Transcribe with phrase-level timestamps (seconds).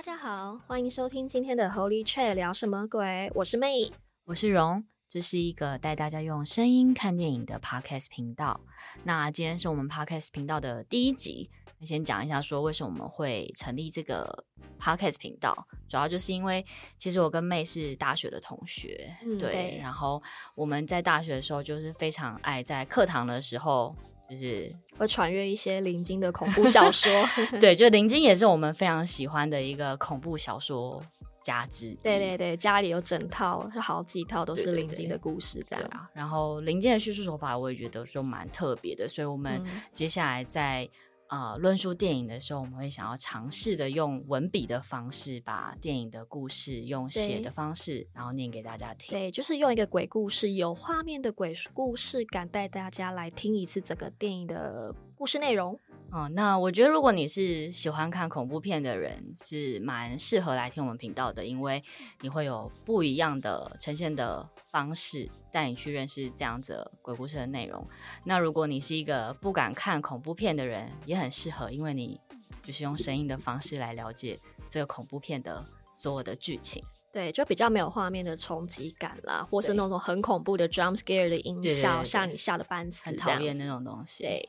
[0.00, 3.30] 大家好，欢迎收听今天的 Holy Chat 聊什么鬼？
[3.34, 3.92] 我是 May，
[4.24, 4.82] 我是荣。
[5.10, 8.58] 这是一个带大家用声音看电影的 Podcast 频道。
[9.04, 11.50] 那今天是我们 Podcast 频道的第一集，
[11.82, 14.46] 先讲一下说为什么我们会成立这个
[14.80, 15.66] Podcast 频道。
[15.86, 16.64] 主要就是因为
[16.96, 19.78] 其实我跟 May 是大学的同学，嗯、对，对。
[19.82, 20.22] 然后
[20.54, 23.94] 我们在大学的时候就是非常爱在课堂的时候，
[24.30, 27.10] 就是会传阅一些林晶的恐怖小说。
[27.60, 31.02] 对，就林晶也是我们非常喜欢的一个恐怖小说。
[31.42, 35.82] 家之对对对，家里有整套，是好几套都是林晶的故事，这样。
[35.82, 39.58] 对啊，然后林晶的叙述手法，我也觉得说蛮特别的，所以我们
[39.90, 40.86] 接下来在
[41.30, 49.16] 呃、论述电影的时候，我们会想要尝试的用文笔的方式，把电影的故事用写的方式，然后念给大家听。
[49.16, 55.78] 对，就是用一个鬼故事，有画面的鬼故事感，带大家来听一次整个电影的故事内容。
[56.10, 61.80] 哦，那我觉得如果你是喜欢看恐怖片的人，是蛮适合来听我们频道的，因为
[62.22, 67.86] 你会有不一样的呈现的方式，带你去认识这样子鬼故事的内容。
[68.24, 72.20] 那如果你是一个不敢看恐怖片的人，也很适合，因为你
[72.62, 75.64] 就是用声音的方式来了解这个恐怖片的
[75.96, 76.84] 所有的剧情。
[77.12, 84.22] 对，就比较没有画面的冲击感啦，或是那种很恐怖的 jump scare 的音效，吓你吓得半死，很讨厌那种东西。
[84.22, 84.48] 对。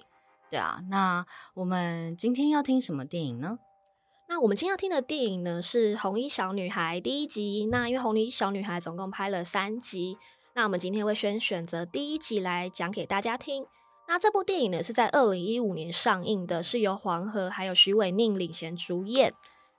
[0.51, 3.57] 对啊，那我们今天要听什么电影呢？
[4.27, 7.67] 那我们今天要听的电影呢是《红衣小女孩》第一集。
[7.71, 10.17] 那因为《红衣小女孩》总共拍了三集，
[10.53, 13.65] 那我们今天会先选择第一集来讲给大家听。
[14.07, 19.33] 那这部电影呢是在二零一五年上映的，是由黄河还有许伟宁领衔主演。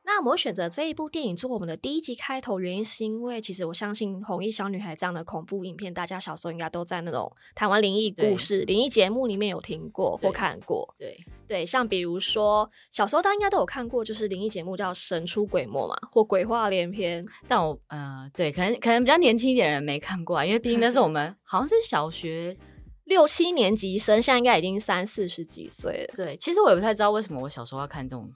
[0.04, 10.92] 那我们选择这一部电影做我们的第一集开头，原因是因为其实我相信《红衣小女孩》这样的恐怖影片，大家小时候应该都在那种台湾灵异故事、灵异节目里面有听过或看过。
[10.98, 11.16] 对
[11.46, 17.24] 对，像比如说小时候大家应该都有看过，就是灵异节目叫《神出鬼没》嘛，或《鬼话连篇》。
[17.46, 22.56] 但我呃，对，可能可能比较年轻一点的人没看过啊，因为毕竟那是我们 好像是小学
[23.04, 26.14] 六七年级生，现在应该已经三四十几岁了。
[26.16, 28.28] 对，其实我也不太知道为什么我小时候要看这种。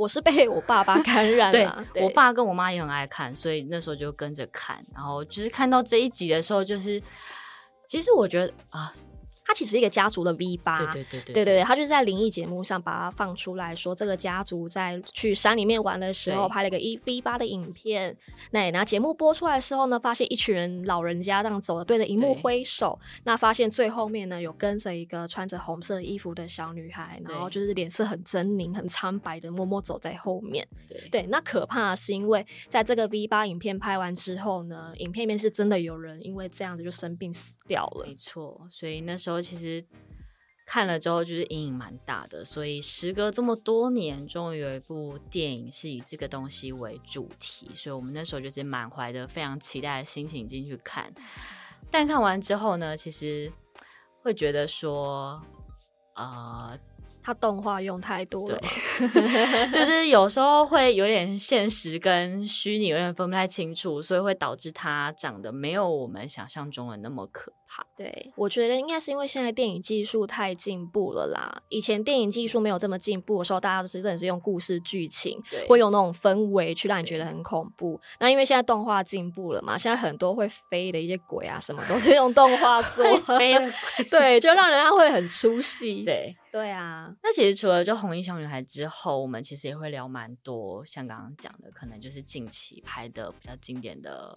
[0.00, 7.02] 我是被我爸爸感染 了，对，我爸跟我妈也很爱看，所以那时候就跟着看，然后就是看到这一集的时候，就是
[7.86, 8.90] 其实我觉得啊。
[9.50, 18.16] 他其实一个家族的 V 八，对对对对，对对对，他就是在灵异节目上把它放出来说，这个家族在去山里面玩的时候拍了个一 V 八的影片。
[18.52, 22.96] 那然后节目播出来的时候呢，发现一群人老人家这样走了，对着荧幕挥手。
[23.24, 30.64] 那发现最后面呢，有跟着一个穿着红色衣服的小女孩，然后就是脸色很狰狞、很苍白的默默走在后面。
[30.88, 38.06] 对对，那可怕的是因为在这个 V 八影片拍完之后呢，影片里面是真的有人因为这样子就生病死掉了。
[38.06, 39.39] 没错，所以那时候。
[39.40, 39.84] 其实
[40.66, 42.44] 看了之后，就是阴影蛮大的。
[42.44, 51.12] 所以时隔这么多年，终于有一部电影是以这个东西为主题，所以我们那时候就是满怀的非常期待的心情进去看。
[51.90, 53.52] 但看完之后呢，其实
[54.22, 55.42] 会觉得说，
[56.14, 56.78] 呃。
[57.22, 58.58] 它动画用太多了，
[59.70, 67.86] 就是有时候会有点现实跟虚拟有点分不太清楚，所以会导致它长得没有我们想象中的那么可怕。
[67.96, 71.62] 对，我觉得应该是因为现在电影技术太进步了啦。
[71.68, 78.00] 以前电影技术没有这么进步的时候，大家都是真的是用故事剧情，会用那种氛围去让你觉得很恐怖。
[78.18, 83.04] 那因为现在动画进步了嘛，现在很多会飞的一些鬼啊，什么都是用动画做，
[83.38, 83.72] 飞的
[84.10, 86.02] 对，就让人家会很出戏。
[86.04, 86.36] 对。
[86.52, 94.36] 对啊，那其实除了就红衣小女孩之后，我们其实也会聊蛮多，像刚刚讲的，可能就是近期拍的比较经典的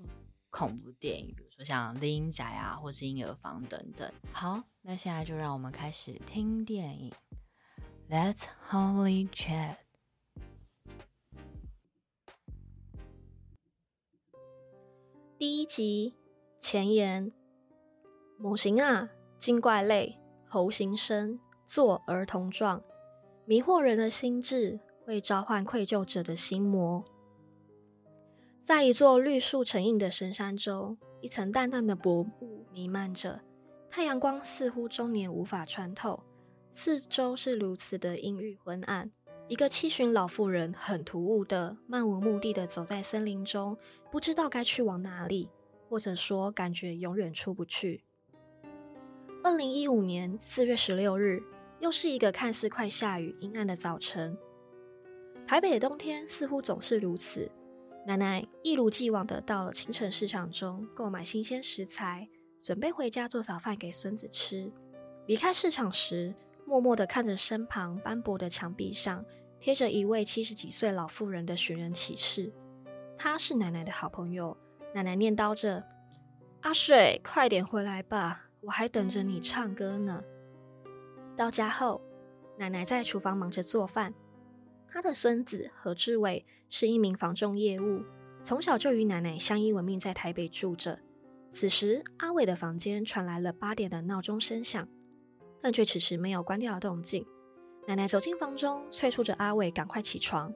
[0.54, 4.14] 恐怖电影，比如说像《厉阴宅》啊，或是《婴儿房》等等。
[4.32, 7.12] 好，那现在就让我们开始听电影。
[8.08, 9.78] Let's Holy Chat。
[15.40, 16.14] 第一集
[16.60, 17.32] 前言：
[18.38, 19.10] 母型啊，
[19.40, 21.40] 精怪类，猴形身。
[21.66, 22.84] 做儿童状，
[23.46, 27.04] 迷惑人的心智，会召唤愧疚者的心魔。
[28.64, 33.42] 在一座绿树成荫的深山中，一层淡淡的薄雾弥漫着，
[33.90, 36.24] 太阳光似乎终年无法穿透。
[36.72, 39.12] 四周是如此的阴郁昏暗。
[39.50, 43.78] 一个七旬老妇人很突兀的、漫无目的的走在森林中，
[44.10, 45.50] 不知道该去往哪里，
[45.90, 48.06] 或者说感觉永远出不去。
[49.44, 51.44] 二零一五年四月十六日。
[51.80, 54.38] 又是一个看似快下雨、阴暗的早晨。
[55.46, 57.52] 台北的冬天似乎总是如此。
[58.06, 62.28] 奶奶一如既往的到了清晨市场中购买新鲜食材，
[62.60, 64.72] 准备回家做早饭给孙子吃。
[65.26, 66.36] 离开市场时，
[66.66, 69.24] 默默的看着身旁斑驳的墙壁上
[69.58, 72.52] 贴着一位七十几岁老妇人的寻人启事。
[73.18, 74.58] 她是奶奶的好朋友。
[74.94, 75.82] 奶奶念叨着
[76.60, 80.22] ：“阿水，快点回来吧，我还等着你唱歌呢。”
[81.38, 82.02] 到家后，
[82.58, 84.14] 奶奶在厨房忙着做饭。
[84.88, 88.02] 她的孙子何志伟是一名房仲业务，
[88.42, 91.00] 从小就与奶奶相依为命，在台北住着。
[91.52, 94.88] 此时，阿伟的房间传来了八点的闹钟声响，
[95.62, 97.24] 但却迟迟没有关掉的动静。
[97.88, 100.52] 奶奶走进房中，催促着阿伟赶快起床。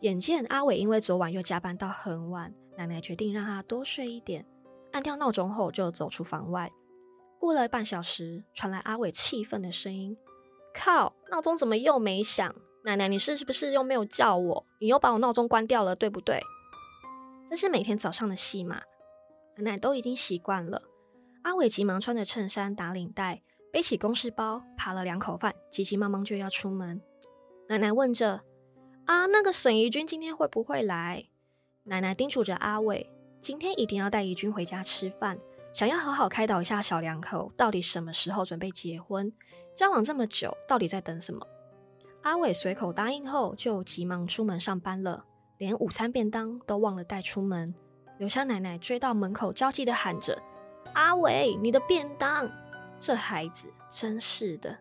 [0.00, 4.44] 眼见阿伟因为昨晚又加班到很晚，奶奶决定让他多睡一点。
[4.90, 6.72] 按掉闹钟后，就走出房外。
[7.38, 10.16] 过了半小时，传来阿伟气愤的声音
[10.74, 12.52] ：“靠，闹钟怎么又没响？”
[12.84, 14.66] 奶奶，你是不是又没有叫我？
[14.80, 16.42] 你又把我闹钟关掉了，对不对？
[17.48, 18.82] 这是每天早上的戏码，
[19.56, 20.82] 奶奶都已经习惯了。
[21.42, 23.42] 阿伟急忙穿着衬衫打领带，
[23.72, 27.00] 背起公事包，扒了两口饭，急急忙忙就要出门。
[27.68, 28.42] 奶奶问着
[29.06, 31.26] ：“啊，那个沈怡君今天会不会来？”
[31.84, 33.08] 奶奶叮嘱着阿伟
[33.40, 35.38] ：“今天一定要带怡君回家吃饭，
[35.72, 39.32] 想要好好开导一下小两口，到底什么时候准备结婚？
[39.76, 41.46] 交往这么久，到底在等什么？”
[42.22, 45.24] 阿伟随口答应后，就急忙出门上班了，
[45.58, 47.74] 连午餐便当都忘了带出门，
[48.18, 50.40] 留下奶奶追到门口，焦急地喊着
[50.94, 52.48] ：“阿伟，你的便当！”
[53.00, 54.78] 这孩子真是的。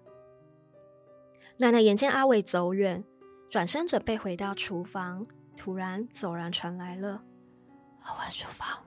[1.57, 3.03] 奶奶眼见阿伟走远，
[3.49, 5.25] 转身准备回到厨房，
[5.57, 7.23] 突然走廊传来了
[8.03, 8.85] “阿文书房”。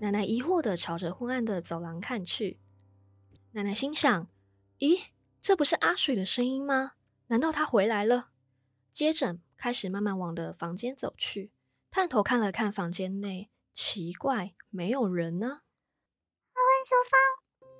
[0.00, 2.58] 奶奶疑惑地朝着昏暗的走廊看去，
[3.52, 4.26] 奶奶心想
[4.80, 5.08] ：“咦，
[5.42, 6.92] 这不是阿水的声音吗？”
[7.30, 8.30] 难道他回来了？
[8.92, 11.52] 接着开始慢慢往的房间走去，
[11.88, 15.46] 探头看了看房间内，奇怪，没有人呢。
[15.46, 17.70] 阿文书房。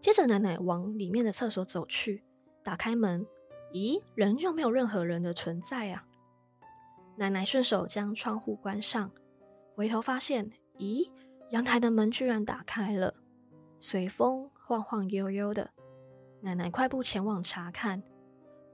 [0.00, 2.22] 接着奶奶往里面的厕所走去，
[2.62, 3.26] 打开门，
[3.72, 6.06] 咦，人就没有任何人的存在啊！
[7.16, 9.10] 奶奶顺手将窗户关上，
[9.74, 11.10] 回头发现，咦，
[11.50, 13.12] 阳台的门居然打开了，
[13.80, 15.72] 随风晃晃悠悠的。
[16.42, 18.04] 奶奶快步前往查看。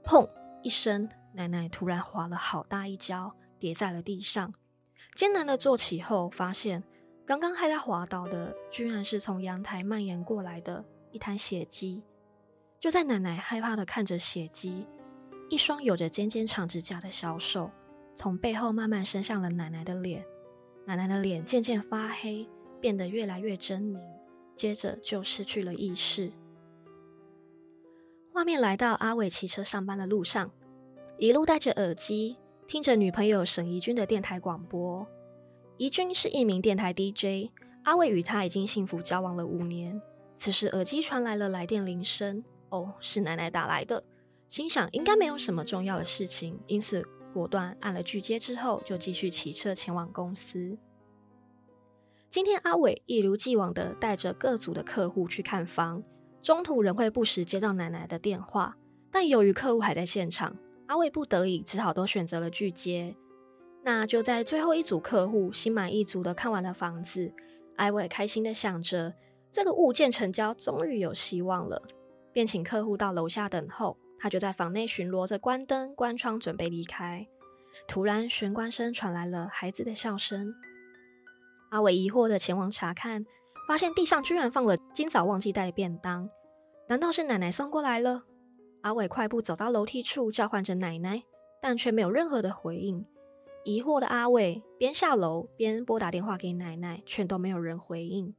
[0.05, 0.29] 砰
[0.61, 4.53] 一声，奶奶突然滑了好大一跤，跌在了地上。
[5.15, 6.83] 艰难的坐起后，发现
[7.25, 12.03] 刚刚害她滑倒的，居然是从阳台蔓延过来的一滩血迹。
[12.79, 14.85] 就在奶奶害怕的看着血迹，
[15.49, 17.71] 一双有着尖尖长指甲的小手
[18.13, 20.23] 从背后慢慢伸向了奶奶的脸。
[20.85, 22.47] 奶奶的脸渐渐发黑，
[22.79, 23.99] 变得越来越狰狞，
[24.55, 26.31] 接着就失去了意识。
[28.35, 30.51] 画面来到阿伟骑车上班的路上，
[31.17, 32.35] 一路戴着耳机，
[32.67, 35.07] 听着女朋友沈怡君的电台广播。
[35.77, 37.49] 怡君是一名电台 DJ，
[37.85, 40.01] 阿伟与她已经幸福交往了五年。
[40.35, 44.03] 此时耳机传来了来电铃声，哦，是奶奶打来的。
[44.49, 50.77] 心想应该没有什么重要的事情，因此果断按了拒接之后，就继续骑车前往公司。
[52.29, 56.03] 今天阿伟一如既往的带着各组的客户去看房。
[56.45, 58.77] 中途仍会不时接到奶奶的电话，
[59.09, 60.55] 但由于客户还在现场，
[60.85, 63.15] 阿伟不得已只好都选择了拒接。
[63.83, 67.33] 那就在最后一组客户心满意足的看完了房子，
[67.77, 69.11] 阿伟开心的想着
[69.51, 71.81] 这个物件成交终于有希望了，
[72.31, 73.97] 便请客户到楼下等候。
[74.19, 77.27] 他就在房内巡逻着，关灯关窗准备离开。
[77.87, 80.53] 突然玄关声传来了孩子的笑声，
[81.69, 83.25] 阿伟疑惑的前往查看。
[83.67, 86.29] 发现地上居然放了今早忘记带的便当，
[86.87, 88.23] 难道是奶奶送过来了？
[88.81, 91.23] 阿伟快步走到楼梯处，叫唤着奶奶，
[91.61, 93.05] 但却没有任何的回应。
[93.63, 98.35] 疑惑的阿伟边下楼边拨打电话给奶奶，却都没有人回应。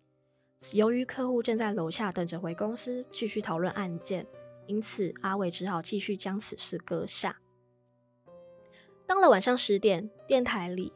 [0.72, 4.24] 由于客户正在楼下等着回公司继续讨论案件，
[4.66, 7.40] 因此阿伟只好继续将此事搁下。
[9.06, 10.92] 到了晚上十点，电台里。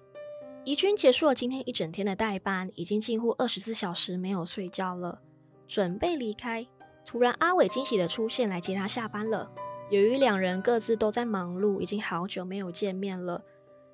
[0.64, 5.18] 怡君结束了今天一整天的代班，已经近乎二十四小时没有睡觉了，
[5.66, 6.66] 准备离开。
[7.06, 9.50] 突然，阿伟惊喜的出现来接他下班了。
[9.90, 13.42] 由于两人各自都在忙碌，已经好久没有见面了。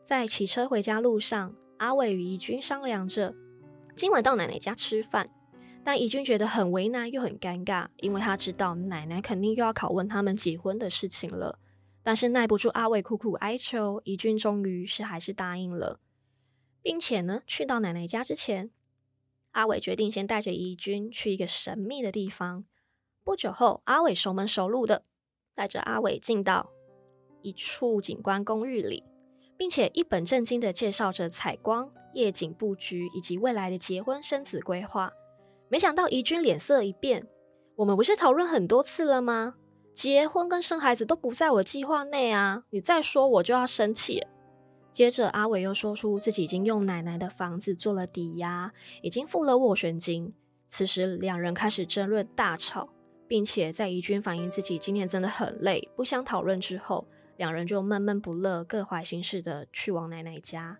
[0.03, 3.33] 在骑车回家路上，阿伟与怡君商量着
[3.95, 5.31] 今晚到奶奶家吃饭，
[5.85, 11.61] 但怡君觉得很为难又很尴尬，因为他知道奶奶肯定又要拷问他们结婚的事情了。
[12.03, 16.01] 但是耐不住阿伟苦苦哀求，怡君终于是还是答应了。
[16.87, 18.71] 并且呢，去到奶奶家之前，
[19.51, 22.65] 阿伟决定先带着怡君去一个神秘的地方。
[23.25, 25.03] 不久后，阿伟熟门熟路的
[25.53, 26.71] 带着阿伟进到
[27.43, 29.03] 一处景观公寓里，
[29.57, 35.13] 并且一本正经的介绍着采光、夜景布局以及未来的结婚生子规划。
[35.69, 37.27] 没想到怡君脸色一变，
[37.75, 39.57] 我们不是讨论很多次了吗？
[39.93, 42.63] 结婚跟生孩子都不在我计划内啊！
[42.71, 44.25] 你再说我就要生气。
[44.97, 48.73] 接着阿伟又说出自己已经用奶奶的房子做了抵押，
[49.03, 50.33] 已经付了斡旋金。
[50.69, 52.89] 此时两人开始争论大吵，
[53.29, 60.79] 并且在怡君反映自己今天真的很累，不想讨论之后，两人就闷闷不乐，各怀心事的去往奶奶家。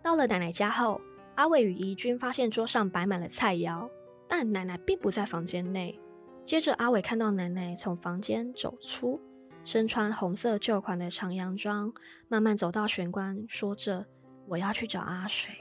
[0.00, 1.00] 到了奶奶家后，
[1.34, 3.90] 阿伟与怡君发现桌上摆满了菜肴，
[4.28, 5.98] 但奶奶并不在房间内。
[6.44, 9.20] 接着，阿伟看到奶奶从房间走出，
[9.66, 11.92] 身穿红色旧款的长洋装，
[12.28, 14.06] 慢慢走到玄关，说着
[14.46, 15.52] ：“我要去找阿水。”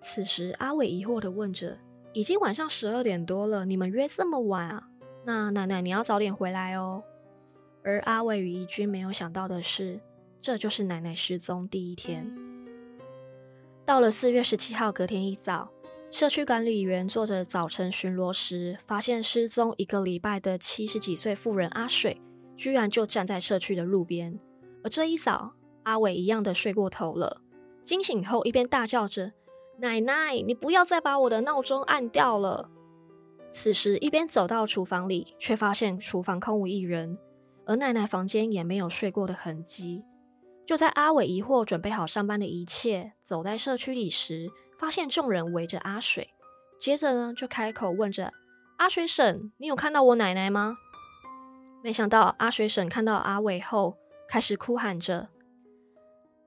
[0.00, 1.76] 此时，阿伟疑惑地问着
[2.14, 4.88] ：“已经晚上十二点多了，你们约这么晚啊？
[5.24, 7.02] 那奶奶你要早点回来哦。”
[7.82, 10.00] 而阿伟与怡君没有想到的是，
[10.40, 12.32] 这就是奶奶失踪第一天。
[13.84, 15.68] 到了四月十七号，隔天一早。
[16.12, 22.20] 社区管理员做着早晨巡逻时，发现失踪一个礼拜的七十几岁妇人阿水，
[22.60, 24.38] 居然就站在社区的路边。
[24.84, 27.40] 而这一早，阿伟一样的睡过头了，
[27.82, 29.32] 惊醒后一边大叫着
[29.80, 32.68] ：“奶奶，你不要再把我的闹钟按掉了！”
[33.50, 37.16] 此时一边走到厨房里，却发现厨房空无一人，
[37.64, 40.04] 而奶奶房间也没有睡过的痕迹。
[40.66, 46.28] 就在阿伟疑惑准备好上班的一切，走在社区里时，发现众人围着阿水，
[46.78, 48.30] 接着呢就开口问着
[48.76, 50.76] 阿水婶：“你有看到我奶奶吗？”
[51.82, 53.96] 没想到阿水婶看到阿伟后，
[54.28, 55.28] 开始哭喊着：“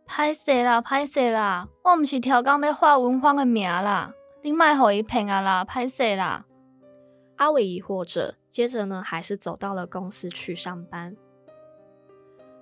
[0.08, 1.68] 歹势啦，歹势啦！
[1.84, 6.46] 我唔是调工要画文芳的名啦，你卖互伊骗啊啦，歹势啦！”
[7.38, 11.16] 阿伟疑惑着，接着呢还是走到了公司去上班。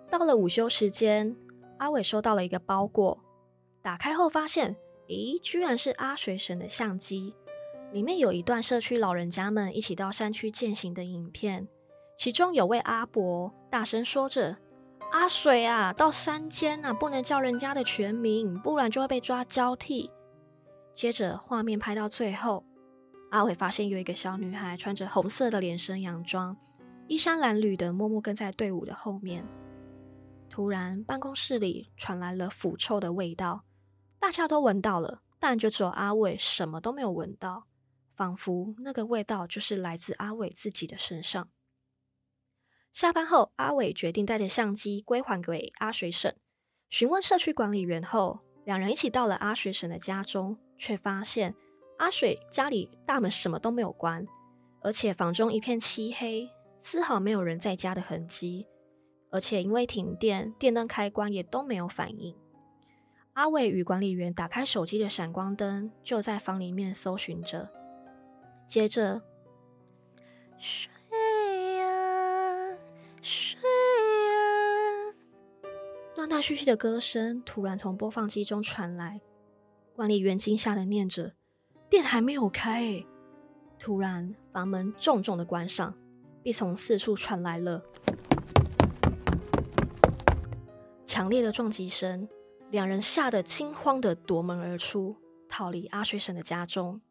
[0.09, 1.35] 到了午休时间，
[1.77, 3.19] 阿伟收到了一个包裹，
[3.81, 4.75] 打开后发现。
[5.07, 7.35] 咦，居然是阿水婶的相机，
[7.91, 11.67] 里面有一段社区老人家们一起到山区践行的影片，
[12.21, 14.55] 其中有位阿伯大声说着
[15.11, 20.11] ：“阿水啊，到山间啊，不能叫人家的全名，不然就会被抓交替。”
[20.93, 22.63] 接着画面拍到最后，
[23.31, 26.55] 阿伟发现有一个小女孩穿着红色的连身洋装，
[27.07, 29.43] 衣衫褴褛的默默跟在队伍的后面。
[30.47, 33.63] 突然，办公室里传来了腐臭的味道。
[34.19, 37.65] 大家都闻到了，但就只有阿伟什么都没有闻到，
[38.15, 41.49] 仿佛那个味道就是来自阿伟自己的身上。
[42.91, 46.35] 下班后，阿伟决定带着相机归还给阿水婶。
[46.89, 51.55] 询问社区管理员后，两人一起到了阿水婶的家中，却发现
[51.99, 54.27] 阿水家里大门什么都没有关，
[54.81, 58.67] 而且房中一片漆黑，丝毫没有人在家的痕迹，
[59.29, 62.35] 而且因为停电，电灯开关也都没有反应。
[63.33, 67.69] 阿伟与管理员打开手机的闪光灯，就在房里面搜寻着。
[68.67, 69.21] 接着，
[73.21, 75.13] 睡呀，
[76.15, 79.21] 断断续续的歌声突然从播放机中传来。
[79.95, 81.33] 管理员惊吓的念着
[81.89, 83.05] ：“电还没有开。”
[83.77, 85.93] 突然，房门重重的关上，
[86.41, 87.83] 并从四处传来了
[91.05, 92.27] 强烈的撞击声。
[92.69, 95.15] 两人吓得惊慌地夺门而出，
[95.49, 97.01] 逃离阿水婶的家中。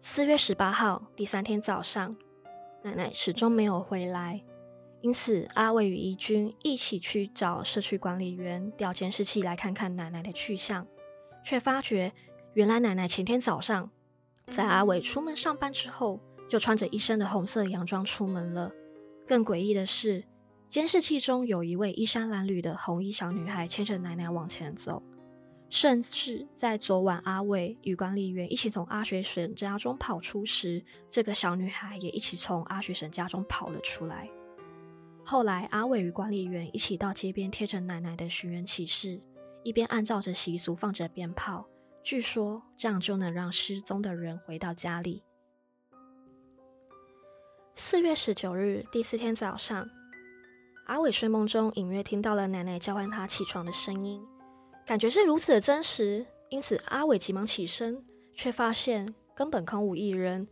[0.00, 2.16] 四月十八号，第三天早上，
[2.82, 4.42] 奶奶始终没有回来，
[5.02, 10.86] 因此阿伟与怡君一起去找社区管理员调监视器来看看奶奶的去向，
[11.44, 12.12] 却发觉
[12.54, 13.90] 原来奶奶前天早上
[14.46, 18.70] 在阿伟出门上班之后，就穿着一身的红色洋装出门了。
[19.26, 20.22] 更诡异的是，
[20.68, 25.02] 监视器中有一位衣衫褴褛的红衣小女孩牵着奶奶往前走，
[25.68, 34.28] 甚至在昨晚阿伟与管理员一起从阿水婶家中跑出时，这个小女孩也一起从阿水婶家中跑了出来。
[35.24, 39.20] 后来，阿伟与管理员一起到街边贴着奶奶的寻人启事，
[39.62, 41.66] 一边按照着习俗放着鞭炮，
[42.02, 45.22] 据说这样就能让失踪的人回到家里。
[47.74, 49.88] 四月十九日，第四天早上。
[50.86, 54.20] 阿伟睡梦中隐约听到了奶奶叫唤他起床的声音，
[54.84, 60.46] 感觉是如此的真实，因此阿伟急忙起身，却发现根本空无一人，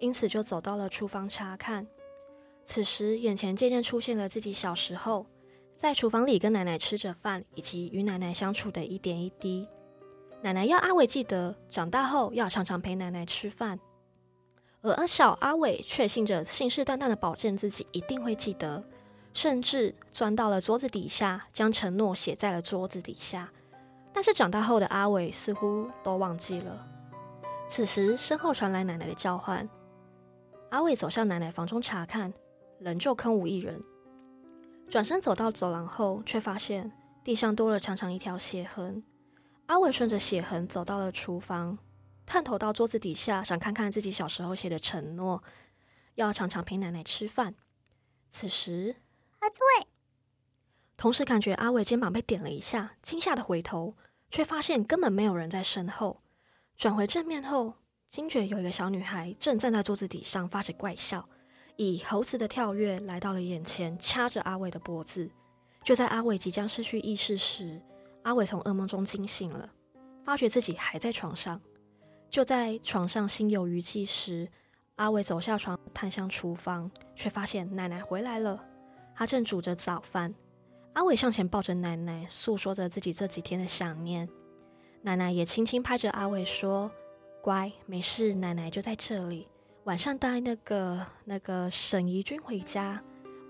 [0.00, 1.86] 因此就走到了厨房查看。
[2.64, 5.26] 此时眼前渐渐出现了自己小时候
[5.76, 9.68] 在厨房里跟奶奶吃着饭，以及与奶奶相处的一点一滴。
[10.42, 13.78] 奶奶要阿伟记得长大后要常常陪奶奶吃饭，
[14.82, 18.82] 而小阿伟却信着信誓旦旦的保证自己一定会记得。
[19.32, 23.50] 甚至钻到了桌子底下，将承诺写在了桌子底下。
[24.12, 26.86] 但是长大后的阿伟似乎都忘记了。
[27.68, 29.68] 此时身后传来奶奶的叫唤，
[30.70, 32.32] 阿伟走向奶奶房中查看，
[32.84, 33.82] 仍旧空无一人。
[34.90, 36.92] 转身走到走廊后，却发现
[37.24, 39.02] 地上多了长长一条血痕。
[39.66, 41.78] 阿伟顺着血痕走到了厨房，
[42.26, 45.42] 探头到桌子底下，想看看自己小时候写的承诺，
[46.16, 47.54] 要常常陪奶奶吃饭。
[48.28, 48.96] 此时，
[49.38, 49.86] 阿伟，
[50.98, 53.96] 同时感觉阿伟肩膀被点了一下，惊吓的回头，
[54.30, 56.22] 却发现根本没有人在身后。
[56.76, 57.76] 转回正面后，
[58.06, 61.26] 惊觉有一个小女孩正站在桌子底上发着怪笑。
[61.76, 65.28] 以猴子的跳跃来到了眼前，掐着阿伟的脖子。
[65.82, 67.80] 就在阿伟即将失去意识时，
[68.22, 69.70] 阿伟从噩梦中惊醒了，
[70.24, 71.60] 发觉自己还在床上。
[72.30, 74.48] 就在床上心有余悸时，
[74.96, 78.64] 阿伟走下床，探向厨房，却发现奶奶回来了。
[79.14, 80.34] 她正煮着早饭。
[80.94, 84.28] 阿伟向前抱着奶奶，诉说着自己这几天的想念。
[85.02, 86.90] 奶奶也轻轻拍着阿伟说
[87.42, 89.48] ：“乖，没事，奶奶就在这里。”
[89.84, 92.98] 晚上带那个那个沈怡君回家，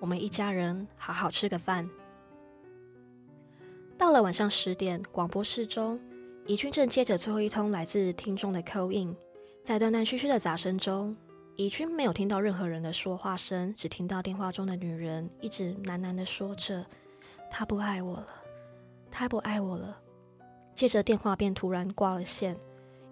[0.01, 1.89] 我们一家人好好吃个饭。
[3.97, 6.01] 到了晚上十点，广播室中，
[6.45, 9.15] 怡君正接着最后一通来自听众的 call in，
[9.63, 11.17] 在断断续续的杂声中，
[11.55, 16.85] 怡君没有听到任何人的说话声，只听到电话中的女人一直喃喃的说着
[17.49, 18.27] ：“他不爱我了，
[19.09, 20.01] 他不爱我了。”
[20.75, 22.57] 接着电话便突然挂了线。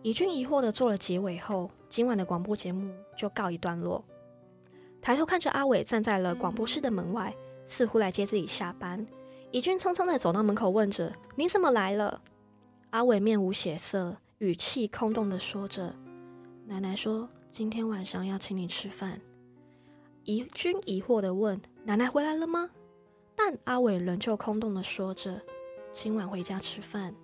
[0.02, 4.02] 怡君疑惑的做了结尾后，今晚的广播节目就告一段落。
[5.02, 9.06] 抬头看着阿伟站在了广播室的门外，似乎来接自己下班。
[9.50, 12.22] 怡君匆匆的走到门口，问着：“你怎么来了？”
[12.88, 15.94] 阿伟面无血色，语气空洞的说着
[16.64, 19.20] ：“奶奶说今天晚上要请你吃饭。”
[20.24, 22.70] 怡君疑惑的问：“奶奶回来了吗？”
[23.36, 25.38] 但阿伟仍旧空洞的说着
[25.92, 27.14] ：“今晚回家吃饭。”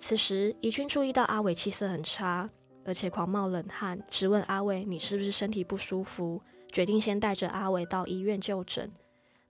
[0.00, 2.50] 此时，怡君注意到阿伟气色很差，
[2.88, 6.40] 而且狂冒冷汗，直问阿伟：“你是不是身体不舒服？”
[6.72, 8.90] 决定先带着阿伟到医院就诊。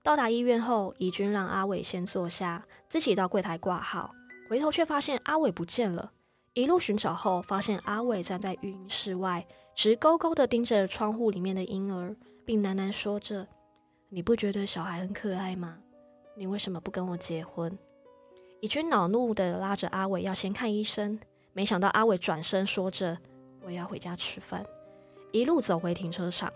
[0.03, 4.12] 到达医院后，怡君让阿伟先坐下，自己到柜台挂号。
[4.48, 6.11] 回头却发现阿伟不见了。
[6.55, 13.46] 一路寻找后，发现阿伟站在育婴室外，直勾勾地盯着窗户里面的婴儿，并喃喃说着
[14.11, 15.79] ：“你不觉得小孩很可爱吗？
[16.37, 17.79] 你为什么不跟我结婚？”
[18.61, 21.20] 怡君恼怒地拉着阿伟要先看医生，
[21.59, 23.18] 没想到阿伟转身说着
[23.66, 24.64] ：“我要回家吃饭。”
[25.33, 26.53] 一路走回停车场，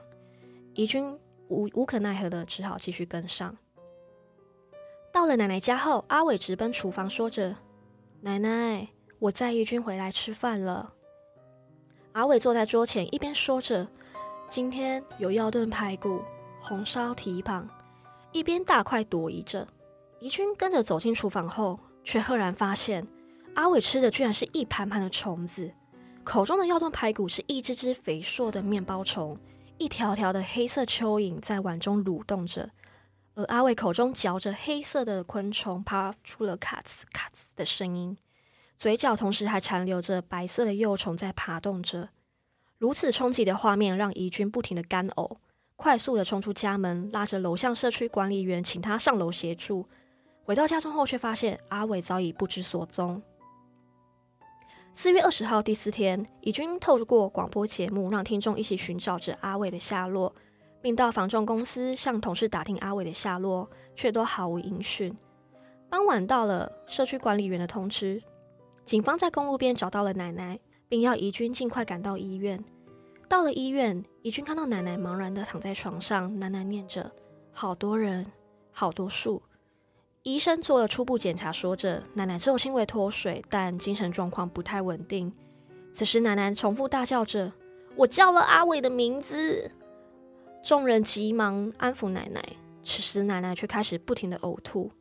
[0.75, 3.57] 怡君无无可奈何的只好继续跟上。
[5.13, 7.53] 到了奶奶家后，阿伟直奔厨房说着
[8.23, 8.87] ：“奶奶，
[9.19, 10.93] 我载怡君回来吃饭了。”
[12.15, 13.85] 阿伟坐在桌前，一边说着
[14.49, 16.23] ：“今天有药炖排骨、
[16.61, 17.69] 红烧蹄膀”，
[18.31, 19.67] 一边大快朵颐着。
[20.21, 23.05] 怡君跟着走进厨房后，却赫然发现，
[23.55, 25.71] 阿伟吃的居然是一盘盘的虫子，
[26.25, 29.39] 口中的药炖排骨是一只只肥硕的面包虫，
[29.77, 32.71] 一条条的黑色蚯蚓在碗中蠕动着，
[33.35, 38.17] 而阿伟口中嚼着黑色的昆虫，发出了咔兹咔兹的声音，
[38.79, 42.09] 嘴角同时还残留着白色的幼虫在爬动着。
[42.79, 45.37] 如此冲击的画面让怡君不停的干呕，
[45.77, 49.87] 快速的冲出家门，拉着楼上社区管理员，请他上楼协助。
[50.45, 53.23] 回到家中后，却发现阿伟早已不知所踪。
[54.95, 60.33] 四月二十号第四天，怡君透过广播节目让听众一起寻找着阿伟的下落，
[60.83, 65.17] 并到房仲公司向同事打听阿伟的下落，却都毫无音讯。
[65.89, 68.23] 傍晚到了社区管理员的通知，
[68.85, 72.63] 警方在公路边找到了奶奶，并要怡君尽快赶到医院。
[73.31, 77.11] 到了医院，怡君看到奶奶茫然的躺在床上，喃喃念着
[77.51, 78.27] ：“好多人，
[78.71, 79.43] 好多树。”
[80.25, 85.33] 医生做了初步检查，说着奶奶只有轻微脱水，但精神状况不太稳定。
[85.93, 87.53] 此时，奶奶重复大叫着
[87.97, 89.69] ：“我叫了阿伟的名字。”
[90.63, 92.41] 众人急忙安抚奶奶，
[92.85, 94.93] 此时奶奶却开始不停地呕吐。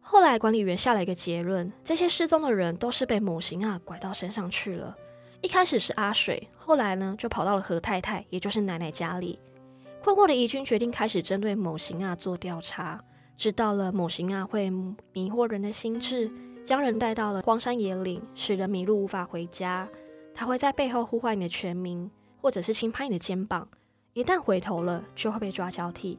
[0.00, 4.96] 后来，管理员下了一个结论：这些失踪的人都是被某型啊拐到山上去了。
[5.42, 9.38] 一开始是阿水，后来呢就跑到了何太太，也就是奶奶家里。
[10.02, 13.00] 困惑的怡君决定开始针对某型啊做调查。
[13.36, 16.30] 知道了某型啊会迷惑人的心智，
[16.64, 19.88] 将人带到了荒山野岭，使人迷路无法回家。
[20.34, 23.68] 他会在背后呼唤你的全名，或者是轻拍你的肩膀。
[24.14, 26.18] 一旦回头了，就会被抓交替。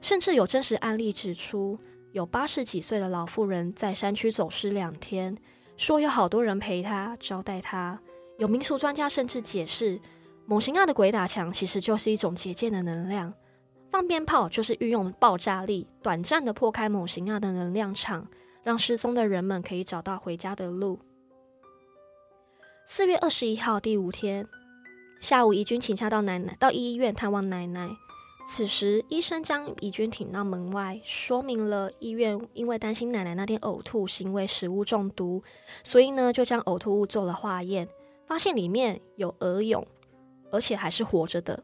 [0.00, 1.78] 甚至有真实案例指出，
[2.12, 5.36] 有八十几岁的老妇人在山区走失两天，
[5.76, 8.00] 说有好多人陪她招待她。
[8.38, 10.00] 有民俗专家甚至解释，
[10.46, 13.32] 某型啊的鬼打墙其实就是一种结界的能量。
[13.92, 18.26] 放鞭炮就是运用爆炸力，短暂的破开某型亚的能量场，
[18.62, 20.98] 让失踪的人们可以找到回家的路。
[22.86, 24.48] 四月二十一号第五天
[25.20, 27.90] 下午，怡君请假到奶奶到医院探望奶奶。
[28.48, 35.42] 此时，医生将怡君请到门外，说明了医院因为担心奶奶那天呕吐是因为食物中毒，
[35.84, 37.86] 所以呢就将呕吐物做了化验，
[38.26, 39.84] 发现里面有鹅蛹，
[40.50, 41.62] 而且还是活着的。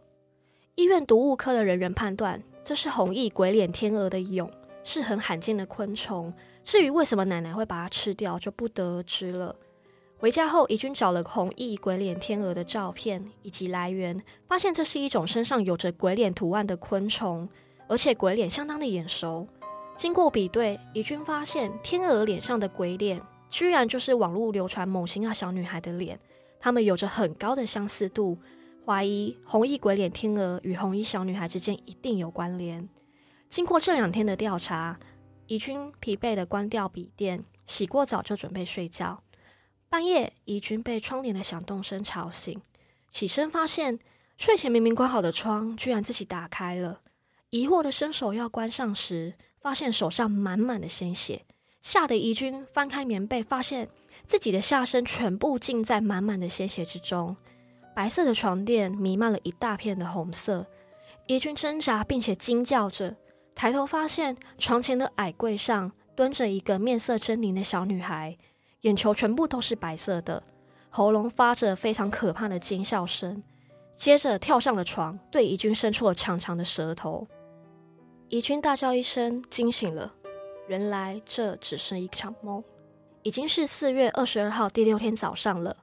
[0.78, 4.48] 医院毒物科的人员判断这是红翼鬼脸天鹅的蛹，
[4.84, 6.32] 是很罕见的昆虫。
[6.62, 9.56] 至于为什么奶奶会把它吃掉，就不得而知了。
[10.18, 17.48] 回家后，怡君找了红翼鬼脸天鹅的照片以及来源，发现这是一种身上有着鬼脸图案的昆虫，
[17.88, 19.48] 而且鬼脸相当的眼熟。
[19.96, 26.20] 经过比对，怡君发现天鹅脸上的鬼脸，居然就是网络流传某型号小女孩的脸，
[26.60, 28.38] 他们有着很高的相似度，
[28.88, 32.88] 怀疑红衣鬼脸天鹅与红衣小女孩之间一定有关联。
[33.50, 34.98] 经过这两天的调查，
[35.46, 39.22] 怡君疲惫的关掉笔电，洗过澡就准备睡觉。
[39.90, 42.58] 半夜，怡君被窗帘的响动声吵醒，
[43.10, 43.98] 起身发现
[44.38, 47.02] 睡前明明关好的窗，居然自己打开了。
[47.50, 51.44] 疑惑的伸手要关上时，发现手上满满的鲜血，
[51.82, 53.90] 吓得怡君翻开棉被，发现
[54.26, 57.36] 自己的下身全部浸在满满的鲜血之中。
[57.98, 60.64] 白色的床垫弥漫了一大片的红色，
[61.26, 63.16] 怡君挣扎并且惊叫着，
[63.56, 68.38] 抬头发现床前的矮柜上蹲着一个面色狰狞的小女孩。
[68.82, 70.40] 眼球全部都是白色的，
[70.90, 73.42] 喉咙发着非常可怕的尖笑声，
[73.96, 77.26] 接着跳上了床，对怡君伸出了长长的舌头。
[78.28, 80.14] 怡君大叫一声，惊醒了。
[80.68, 82.62] 原来这只是一场梦。
[83.24, 85.76] 已经是四月二十二号第六天早上了。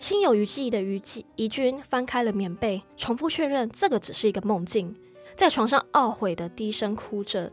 [0.00, 4.96] 心有余悸的余悸，怡君翻开了棉被，重复确认这个只是一个梦境，
[5.36, 7.52] 在床上懊悔的低声哭着。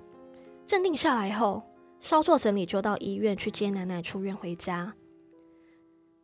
[0.65, 1.61] 镇定下来后。
[1.99, 4.93] 稍作整理，就到医院去接奶奶出院回家。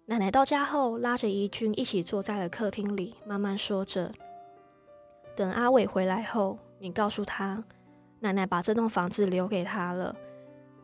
[0.05, 4.13] 奶奶到家后，拉着怡君一起坐在了客厅里，慢慢说着
[5.35, 7.63] ：“等阿伟回来后，你告诉他，
[8.19, 10.15] 奶奶把这栋房子留给他了。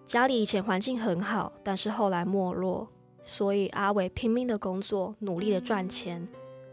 [0.07, 2.89] 家里以前环境很好，但是后来没落，
[3.29, 6.27] 所以阿伟拼命的工作，努力的赚钱。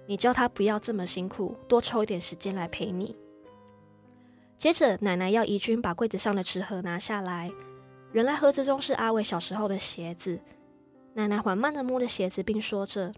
[0.06, 3.14] 你叫他不要这么辛苦，多抽一点时间来陪你。”
[4.56, 7.50] 接着，奶奶要怡君把柜子上的纸盒拿下来。
[8.12, 10.40] 原来盒子中是阿伟小时候的鞋子。
[11.12, 13.12] 奶奶缓慢的摸着鞋子，并说着：“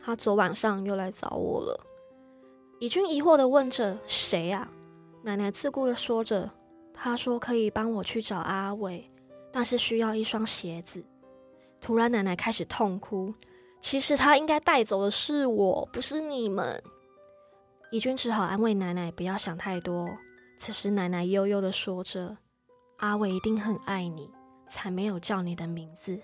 [0.00, 1.78] 他昨晚上又来找我了。”
[2.80, 4.66] 怡君疑惑的问着：“谁啊？”
[5.22, 6.50] 奶奶自顾的说着
[6.94, 9.10] ：“他说可以帮我去找阿伟，
[9.52, 11.04] 但是需要一双鞋子。”
[11.82, 13.34] 突然，奶奶开始痛哭。
[13.80, 16.80] 其实她应该带走的是我，不是你们。
[17.90, 20.08] 怡君只好安慰奶奶不要想太多。
[20.56, 22.38] 此时，奶奶悠悠的说着。
[22.98, 24.30] 阿伟一定很爱你，
[24.68, 26.20] 才没有叫你的名字。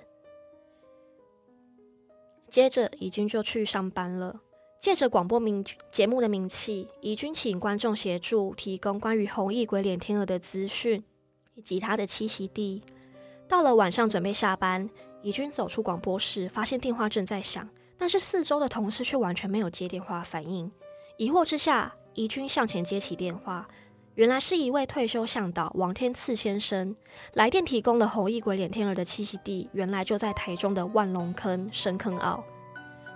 [2.49, 4.40] 接着，怡君就去上班了。
[4.81, 11.03] 借着广播名节目的名气，怡君请观众协助提供关于红翼鬼脸天鹅的资讯
[11.57, 12.85] 以及它的栖息地。
[13.49, 14.88] 到了晚上，准备下班，
[15.29, 20.73] 怡君走出广播室，发现电话正在响，但是四周的同事却完全没有接电话反应。
[21.19, 23.69] 疑惑之下，怡君向前接起电话。
[24.14, 26.97] 原来是一位退休向导王天赐先生
[27.35, 32.43] 来电提供了红衣鬼脸天蛾的栖息地，原来就在台中的万隆坑深坑坳。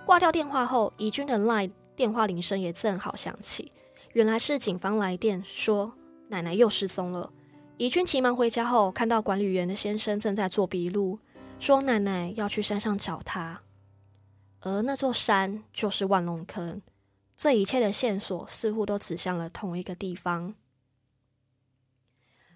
[0.05, 3.71] 挂掉电话后，怡君的 LINE 电话铃声也正好响起，
[4.11, 5.91] 原来是警方来电说
[6.29, 7.31] 奶奶又失踪了。
[7.77, 11.17] 怡君急忙回家后，看到管理员的先生正在做笔录，
[11.63, 13.61] 说奶奶要去山上找他，
[14.59, 16.81] 而那座山就是万龙坑。
[17.37, 20.55] 这一切的线索似乎都指向了同一个地方。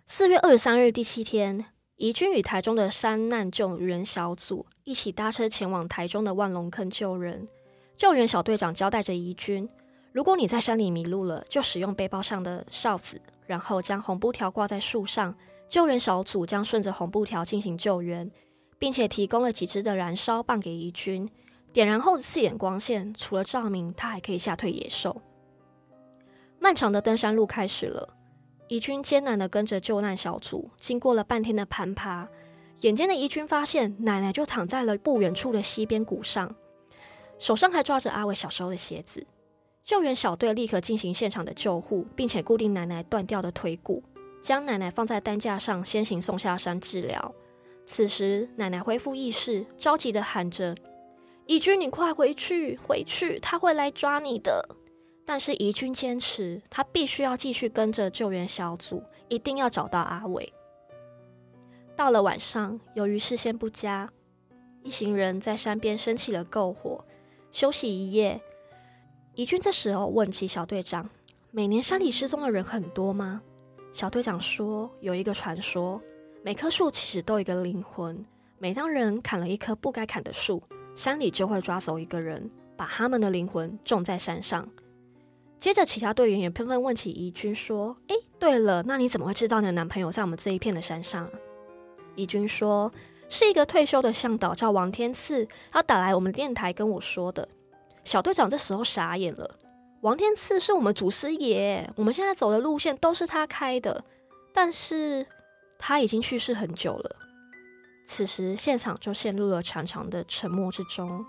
[0.05, 1.63] 四月二十三日，第七天，
[1.95, 7.47] 怡君与台中的山难救援小组一起搭车前往台中的万龙坑救人。
[7.95, 9.69] 救援小队长交代着怡君：
[10.11, 15.33] 如果你在山里迷路了，就使用背包上的哨子，然后将红布条挂在树上。
[15.69, 18.29] 救援小组将顺着红布条进行救援，
[18.77, 21.29] 并且提供了几支的燃烧棒给怡君。
[21.73, 25.21] 点燃后的刺眼光线，除了照明，它还可以吓退野兽。
[26.59, 28.15] 漫长的登山路开始了。
[28.67, 32.27] 怡君艰难的跟着救难小组，经过了半天的攀爬，
[32.81, 36.53] 眼尖的怡君发现奶奶就躺在了不远处的溪边谷上，
[37.39, 39.25] 手上还抓着阿伟小时候的鞋子。
[39.83, 44.03] 救援小队立刻进行现场的救护，并且固定奶奶断掉的腿骨，
[44.41, 47.33] 将奶奶放在担架上先行送下山治疗。
[47.87, 50.75] 此时，奶奶恢复意识，着急的喊着
[51.47, 54.75] ：“怡君，你快回去，回去，他会来抓你的。”
[55.25, 60.51] 但是怡君坚持，他必须要继续跟着救援小组，一定要找到阿伟。
[61.95, 64.09] 到了晚上，由于视线不佳，
[64.83, 67.03] 一行人在山边升起了篝火，
[67.53, 68.41] 休息一夜。
[69.35, 71.09] 怡君这时候问起小队长
[71.51, 73.41] ：“每年山里失踪的人很多吗？
[73.93, 76.01] 小队长说，有一个传说，
[76.43, 78.25] 每棵树其实都有一个灵魂。
[78.59, 80.63] 每当人砍了一棵不该砍的树，
[80.95, 84.67] 山里就会抓走一个人，把他们的灵魂种在山上。
[85.59, 91.29] 接着，其他队员也纷纷问起怡君，说：“诶，对了，那你怎么会知道你的男朋友在我们这一片的山上？”
[92.15, 92.91] 怡君说
[93.29, 97.47] ：“是一个退休的向导叫王天赐，他打来我们电台跟我说的。”
[98.03, 99.59] 小队长这时候傻眼了。
[100.01, 104.03] 王天赐是我们祖师爷，我们现在走的路线都是他开的，
[104.53, 105.25] 但是
[105.77, 107.15] 他已经去世很久了。
[108.05, 111.25] 此时现场就陷入了长长的沉默之中。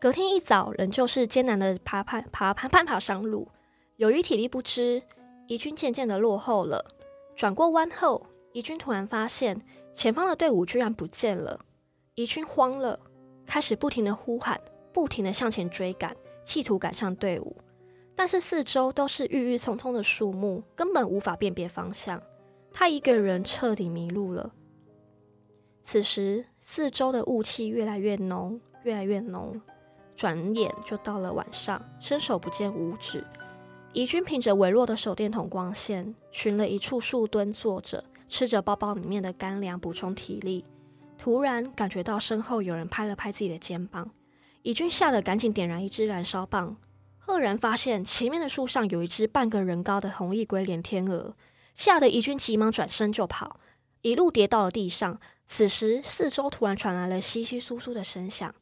[0.00, 3.48] 隔天一早，仍旧是艰难的爬攀爬攀攀爬上路。
[3.96, 5.02] 由于体力不支，
[5.46, 6.84] 怡君渐渐的落后了。
[7.36, 9.60] 转过弯后，怡君突然发现
[9.92, 11.60] 前方的队伍居然不见了。
[12.14, 12.98] 怡君慌了，
[13.44, 14.60] 开始不停的呼喊，
[14.92, 16.16] 不停的向前追赶。
[16.42, 17.54] 企图赶上队伍，
[18.16, 22.20] 但是四周都是郁郁葱葱的树木，根本无法辨别方向。
[22.72, 24.52] 他一个人彻底迷路了。
[25.82, 29.60] 此时，四周的雾气越来越浓，越来越浓。
[30.14, 33.24] 转眼就到了晚上，伸手不见五指。
[33.92, 40.64] 怡君凭着微弱的手电筒光线，寻了一处树墩坐着，吃着包包里面的干粮补充体力。
[41.18, 44.10] 突然感觉到身后有人拍了拍自己的肩膀。
[44.62, 46.76] 怡君吓得赶紧点燃一支燃烧棒，
[47.18, 51.34] 赫然发现前面的树上有一只半个人高的红翼鬼脸天鹅，
[51.74, 53.60] 吓得怡君急忙转身就跑，
[54.02, 55.20] 一路跌到了地上。
[55.46, 58.54] 此时四周突然传来了窸窸窣窣的声响，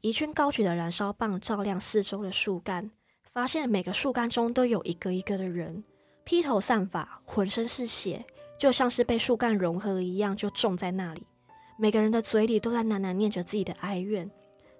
[0.00, 2.90] 怡君高举的燃烧棒照亮四周的树干，
[3.32, 5.84] 发现每个树干中都有一个一个的人，
[6.24, 8.24] 披头散发，浑身是血，
[8.58, 11.26] 就像是被树干融合一样，就种在那里。
[11.78, 14.30] 每个人的嘴里都在喃喃念着自己的哀怨。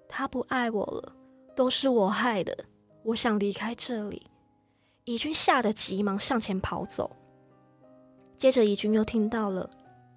[0.09, 1.13] 他不爱我了，
[1.55, 2.65] 都是我害的。
[3.03, 4.25] 我想离开这里。
[5.03, 7.15] 怡君吓得急忙向前跑走。
[8.37, 9.67] 接着，怡君又听到了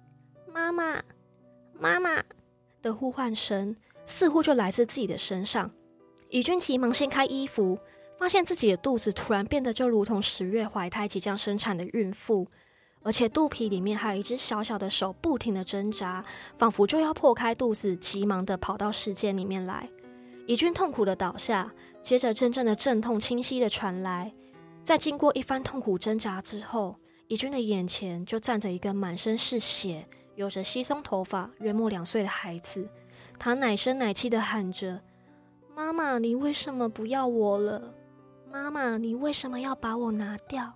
[0.53, 1.01] “妈妈，
[1.73, 2.23] 妈妈”
[2.81, 5.71] 的呼唤声，似乎就来自自己的身上。
[6.29, 7.79] 怡君急忙掀开衣服，
[8.17, 12.47] 发现自己的肚子突然变得就如同十月怀胎即将生产的孕妇，
[13.01, 16.23] 而且肚皮里面还有一只小小的手不停的挣扎，
[16.55, 19.89] 仿佛就要破开肚子，急忙的跑到世界里面来。
[20.45, 24.31] 怡君痛苦的倒下，接着阵阵的阵痛清晰的传来。
[24.83, 26.95] 在经过一番痛苦挣扎之后，
[27.31, 32.85] 怡君的眼前就站着一个满身是血、有着稀松头发、约莫两岁的孩子。
[33.39, 34.99] 他奶声奶气的喊着
[35.73, 37.93] ：“妈妈，你为什么不要我了？
[38.51, 40.73] 妈妈，你为什么要把我拿掉？”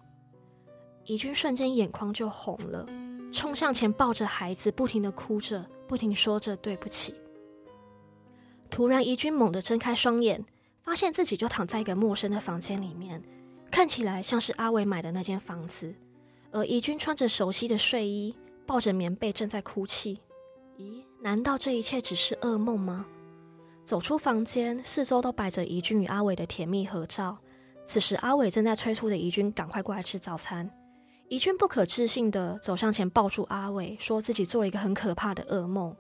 [1.03, 2.87] 怡君瞬间眼眶就红了，
[3.33, 7.13] 冲向前抱着孩子，不停的哭着，不停说着对不起。
[8.69, 10.41] 突然，怡君猛地睁开双眼，
[10.83, 13.21] 发现自己就躺在一个陌生的房间里面，
[13.69, 15.93] 看起来像是阿伟买的那间房子。
[16.55, 18.33] 而怡君穿着熟悉的睡衣，
[18.65, 20.21] 抱着棉被，正在哭泣。
[20.77, 23.05] 咦，难道这一切只是噩梦吗？
[23.83, 27.37] 走出房间，四周都摆着怡君与阿伟的甜蜜合照。
[27.83, 30.71] 此时，阿伟正在催促着怡君赶快过来吃早餐。
[31.27, 35.93] 怡君不可置信地走向前，抱住阿伟，说自己做了一个很可怕的噩梦。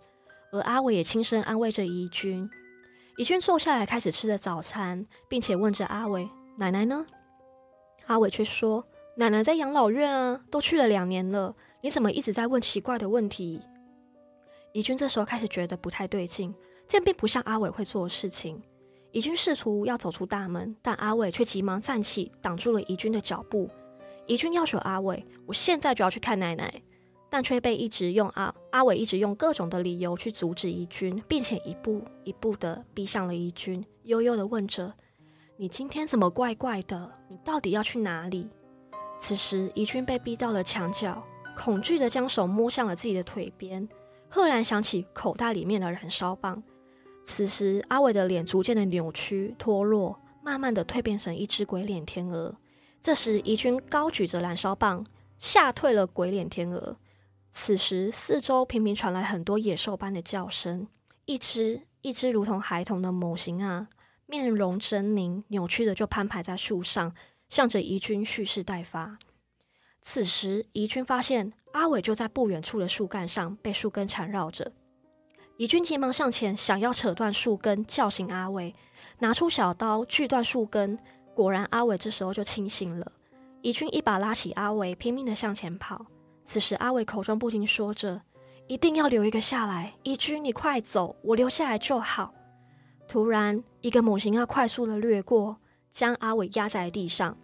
[0.53, 2.49] 而阿伟也轻声安慰着怡君。
[3.17, 7.05] 怡君坐下来开始吃着早餐，并且问着阿伟：“奶奶呢？”
[8.07, 8.85] 阿伟却说
[9.17, 11.55] ：“奶奶在养老院啊，都去了两年了。
[11.81, 13.61] 你怎么一直在问奇怪的问题？”
[14.73, 16.53] 怡君这时候开始觉得不太对劲，
[16.85, 18.61] 这并不像阿伟会做的事情。
[19.11, 23.69] 怡君试图要走出大门，但阿伟却急忙站起，挡住了怡君的脚步。
[24.27, 26.81] 怡君要求阿伟：“我现在就要去看奶奶。”
[27.29, 34.93] 但却被一直用阿阿伟一直用各种的理由去阻止怡君，并且一步一步的逼向了怡君，悠悠的问着
[35.57, 37.11] ：“你今天怎么怪怪的？
[37.29, 38.49] 你到底要去哪里？”
[39.27, 41.25] 此时，怡君被逼到了墙角，
[41.57, 43.89] 恐惧的将手摸向了自己的腿边，
[44.29, 46.61] 赫然想起口袋里面的燃烧棒。
[47.23, 52.55] 此时，阿伟的脸逐渐的扭曲脱落，慢慢的蜕变成一只鬼脸天鹅。
[53.01, 55.03] 这时，怡君高举着燃烧棒，
[55.39, 56.95] 吓退了鬼脸天鹅。
[57.51, 60.87] 此时，四周频频传来很多野兽般的叫声，
[61.25, 63.87] 一只一只如同孩童的模型啊，
[64.27, 67.15] 面容狰狞、扭曲的就攀爬在树上，
[67.49, 69.17] 向着怡君蓄势待发。
[70.01, 74.71] 此时，怡君发现阿伟就在不远处的树干上，被树根缠绕着。
[75.57, 78.75] 怡君急忙向前，想要扯断树根，叫醒阿伟，
[79.19, 80.99] 拿出小刀锯断树根。
[81.33, 83.11] 果然，阿伟这时候就清醒了。
[83.61, 86.05] 怡君一把拉起阿伟，拼命的向前跑。
[86.43, 88.21] 此时，阿伟口中不停说着
[88.67, 92.33] ：“一定要留一个下来，怡君，你快走，我留下来就好。”
[93.07, 95.57] 突然，一个猛禽要快速的掠过，
[95.95, 97.37] 将阿伟压在了地上。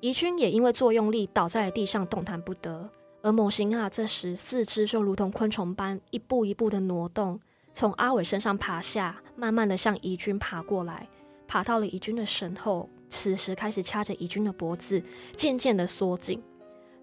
[0.00, 2.90] 怡君也因为作用力倒在了地上，动弹不得。
[3.22, 7.40] 而猛刑啊，这时四肢就如同昆虫般一步一步的挪动，
[7.72, 11.08] 从阿伟身上爬下，慢慢的向怡君爬过来，
[11.48, 12.86] 爬到了怡君的身后。
[13.08, 15.02] 此时开始掐着怡君的脖子，
[15.34, 16.42] 渐渐的缩紧。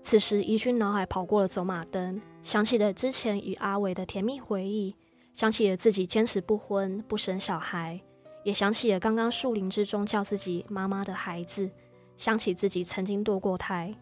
[0.04, 4.96] 此时怡君脑海跑过了走马灯，想起了之前与阿伟的甜蜜回忆，
[5.34, 8.00] 想起了自己坚持不婚不生小孩，
[8.44, 11.70] 也想起了刚刚树林之中叫自己妈妈的孩子。
[12.16, 13.94] 想起自己曾经堕过胎，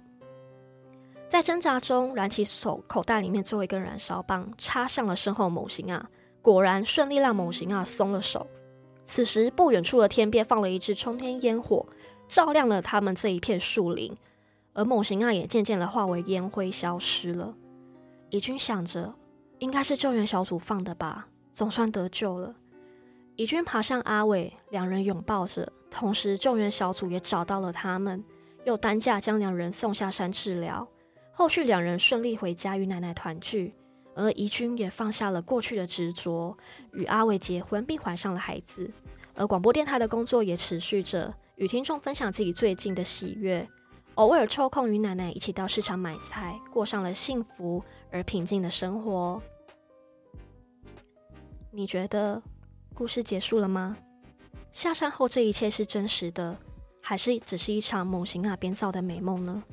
[1.29, 6.09] 在挣扎中燃起手口袋里面最后一根燃烧棒，插向了身后猛刑啊！
[6.41, 8.45] 果然顺利让猛刑啊松了手。
[9.05, 11.87] 此时不远处的天边放了一支冲天烟火，
[12.27, 14.15] 照亮了他们这一片树林，
[14.73, 17.55] 而猛刑啊也渐渐的化为烟灰消失了。
[18.29, 19.15] 怡君想着，
[19.59, 22.53] 应该是救援小组放的吧，总算得救了。
[23.35, 25.71] 怡君爬上阿伟，两人拥抱着。
[25.89, 28.23] 同时，救援小组也找到了他们，
[28.65, 30.87] 又担架将两人送下山治疗。
[31.31, 33.73] 后续两人顺利回家与奶奶团聚，
[34.13, 36.55] 而怡君也放下了过去的执着，
[36.93, 38.91] 与阿伟结婚并怀上了孩子。
[39.33, 43.67] 而广播电台的工作也持续着，与听众分享自己最近的喜悦，
[44.15, 49.41] 偶尔抽空与奶奶一起到市场买菜，过上了幸福而平静的生活。
[51.71, 52.41] 你觉得
[52.93, 53.97] 故事结束了吗？
[54.71, 56.57] 下山后，这一切是真实的，
[57.01, 59.63] 还是只是一场猛刑啊编造的美梦呢？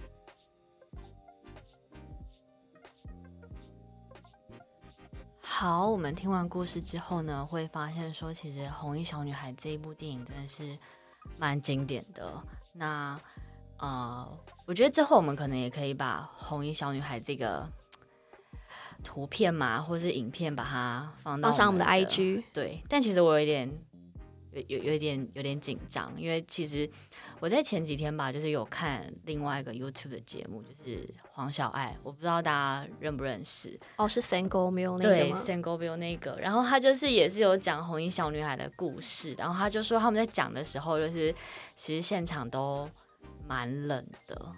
[5.40, 10.78] 好，我们听完故事之后呢，会发现说，其实《红衣小女孩》这一部电影真的是
[11.36, 12.42] 蛮经典的。
[12.72, 13.20] 那
[13.78, 14.28] 呃，
[14.66, 17.68] 我觉得之后我们可能也可以把《红衣小女孩》这个
[19.02, 22.44] 图片嘛，或是影片，把它放到放上我们的 IG。
[22.52, 23.70] 对，但其实我有一点。
[24.50, 26.88] 有有有点有点紧张，因为其实
[27.38, 41.32] 我在前几天吧，就是有看另外一个 YouTube 的节目，就是黄小爱，我不知道大家认不认识哦，是 Sangobion 那个对 Sangobion 那个，然后他就是也是有讲红衣小女孩的故事，然后他就说他们在讲的时候，就是
[41.76, 42.88] 其实现场都
[43.46, 44.52] 蛮冷的，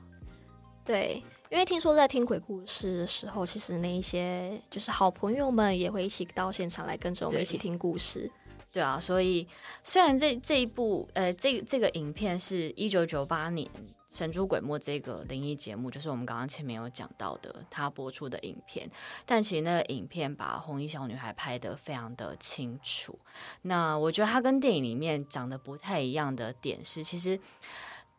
[0.83, 8.31] 对，因为听说在听鬼故事的时候，其实那一些就是好朋友们也会一起到现场来跟着我们一起听故事。
[8.71, 9.45] 对啊，所以
[9.83, 13.69] 虽然这这一部呃，这这个影片是一九九八年
[14.17, 18.89] 《神出鬼没》这个灵异节目，就是我们刚刚前面有讲到的，它播出的影片，
[19.27, 23.19] 但其实那个影片把红衣小女孩拍得非常的清楚。
[23.63, 27.41] 那我觉得它跟电影里面讲的不太一样的点是，其实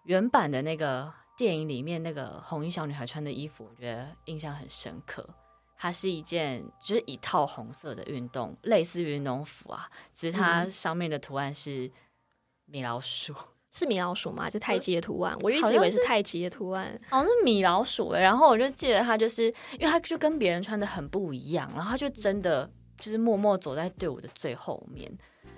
[0.04, 5.28] 原版的那个电影里面那个红衣小女孩穿的衣服，我觉得印象很深刻。
[5.76, 11.90] 它是一件，就是一套红色的运动，类似于运动服啊，只是它上面的图案是
[12.66, 14.44] 米老鼠，嗯、 是米老鼠吗？
[14.44, 15.36] 还是太极的图案？
[15.42, 18.22] 我一直以为是太极的图案，好像是米老鼠、欸。
[18.22, 19.46] 然后我就记得他就是，
[19.80, 25.12] 因为他就跟别人穿的很不一样，然后他就真的就是默默走在队伍的最后面。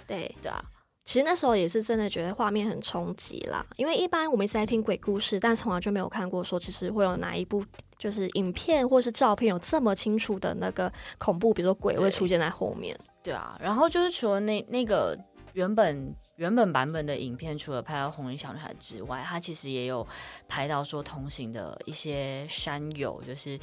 [0.08, 0.64] 对对啊。
[1.06, 7.64] 其实那时候也是真的觉得画面很冲击啦，因为一般我们一直在听鬼故事，但从来就没有看过说其实会有哪一部
[8.00, 12.98] 就是影片或是照片有这么清楚的那个恐怖，比如说鬼会出现在后面。
[13.22, 15.18] 对，对啊，然后就是除了那那个
[15.54, 20.08] 原本原本版本的影片，除了拍到红衣小女孩之外，它其实也有
[20.48, 23.60] 拍到说同行的一些山友，就是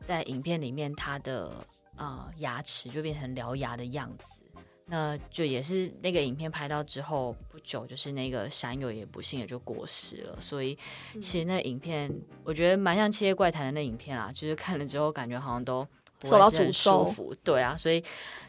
[0.00, 1.50] 在影片里面他的
[1.96, 4.43] 呃牙齿就变成獠牙的样子。
[4.86, 10.38] 那就也是那个影片拍到之后不久，就是那个山友也不幸也就过世了。
[10.38, 10.76] 所以
[11.14, 12.10] 其实那影片
[12.44, 15.86] 我觉得蛮像《七夜怪谈》的那影片啦，就是看了之后感觉好像都
[16.22, 17.34] 受到诅咒。
[17.42, 18.04] 对啊，所以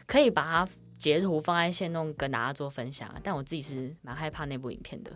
[0.06, 3.10] 可以把它截图放在线弄跟大家做分享。
[3.22, 5.12] 但我自己是蛮害怕那部影片的。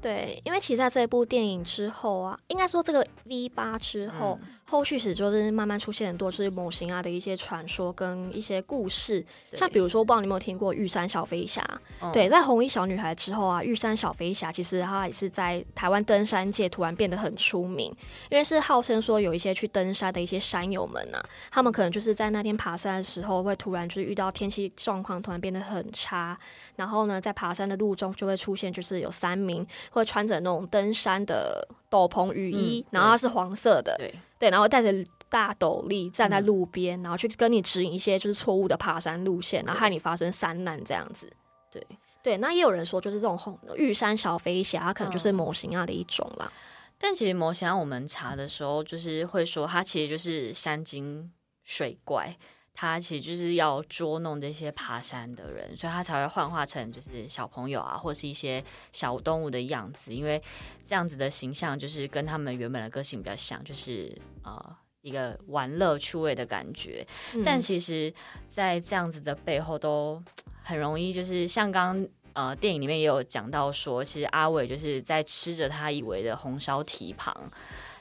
[0.00, 4.38] 对，因为其实在这部电影之后啊，应该说这个 V 八之后。
[4.42, 11.60] 嗯后续史就是慢慢出现很多是模型啊的一些传说跟一些故事，像比如说，不知道你有没有听过玉山小飞侠？
[12.00, 17.92] 嗯、对，在红衣小女孩之后啊，玉山小飞侠其实她也是在台湾登山界突然变得很出名，
[18.30, 26.38] 因为是号称说有一些去登山的一些山友们啊，他们可能就是在那天爬山的时候会突然就是遇到天气状况突然变得很差，
[26.80, 34.14] 然后呢，在爬山的路中就会出现就是有三名会穿着那种登山的斗篷雨衣，嗯、然后它是黄色的，对。
[34.38, 34.90] 对，然后带着
[35.28, 41.30] 大斗笠站在路边，嗯、然后去跟你指引一些就是错误的爬山路线，然后害你发生山难这样子。
[41.70, 41.86] 对
[42.22, 46.50] 对，那也有人说，就是这种红玉山小飞侠，它可能就是模型啊的一种啦。
[46.50, 46.58] 嗯、
[46.98, 51.30] 但其实模型啊，我们查的时候就是会说，它其实就是山精
[51.64, 52.34] 水怪。
[52.72, 58.62] 他其实就是要捉弄这些爬山的人，所以他才会幻化成就是小朋友啊，或是一些
[58.92, 60.42] 小动物的样子，因为
[60.84, 67.06] 这样子的形象就是跟他们原本的个性比较像，就是呃一个玩乐趣味的感觉。
[67.34, 68.12] 嗯、但其实，
[68.48, 70.22] 在这样子的背后，都
[70.62, 77.50] 很容易就是像刚刚呃电影里面也有讲到说，其实阿伟就是在吃着他以为的红烧蹄膀。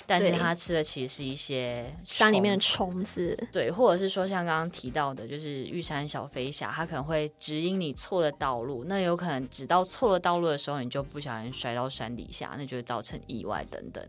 [0.10, 14.04] 但是它吃的其实是一些山里面的虫子，对，或者是说像刚刚提到的，就是玉山小飞侠，它可能会指引你错的道路，那有可能指到错了道路的时候，你就不小心摔到山底下，那就会造成意外等等。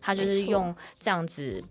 [0.00, 1.62] 它就是用这样子。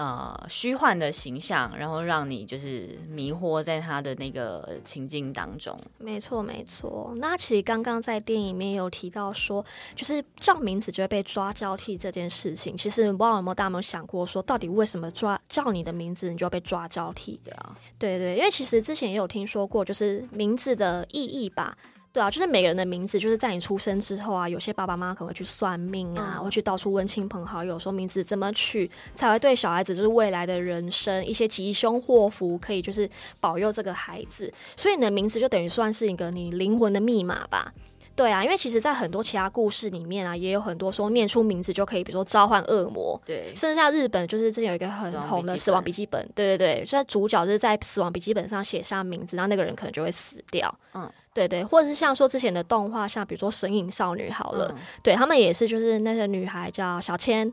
[0.00, 5.78] 呃，虚幻的形象，然后让你就是迷惑在他的那个情境当中。
[5.98, 7.12] 没错，没错。
[7.16, 9.62] 那其实刚刚在电影里面有提到说，
[9.94, 12.74] 就是叫名字就会被抓交替这件事情。
[12.74, 17.38] 其实不知道有没有大家有没有想过，说到底为什么抓叫你的名字，你就要被抓交替？
[17.44, 21.76] 对啊，对对，因为其实之前也有听说过，就是名字的意义吧。
[22.12, 33.08] 对啊，就是每个人的名字，就是在你出生之后啊，有些爸爸妈妈可能会去算命啊，嗯、会去到处问亲朋好友，说名字怎么取才会对小孩子就是未来的人生一些吉凶祸福，可以就是
[33.38, 34.52] 保佑这个孩子。
[34.76, 37.72] 所以你的名字就等于算是一个你灵魂的密码吧？
[38.16, 43.18] 对啊，因为其实，在很多其他故事里面啊，也有很多说念出名字就可以，比如说召唤恶魔。
[43.24, 50.74] 对，甚至像日本，就是之前有一个很红的《死亡笔记本》，对对对，现在主角就是在《死亡笔记本》上写下名字，然后那个人可能就会死掉。
[50.92, 51.10] 嗯。
[51.32, 57.50] 对对，或者是像说之前的动画，像比如说《神隐少女》好了，嗯、对他们也是，就是那个女孩叫小千，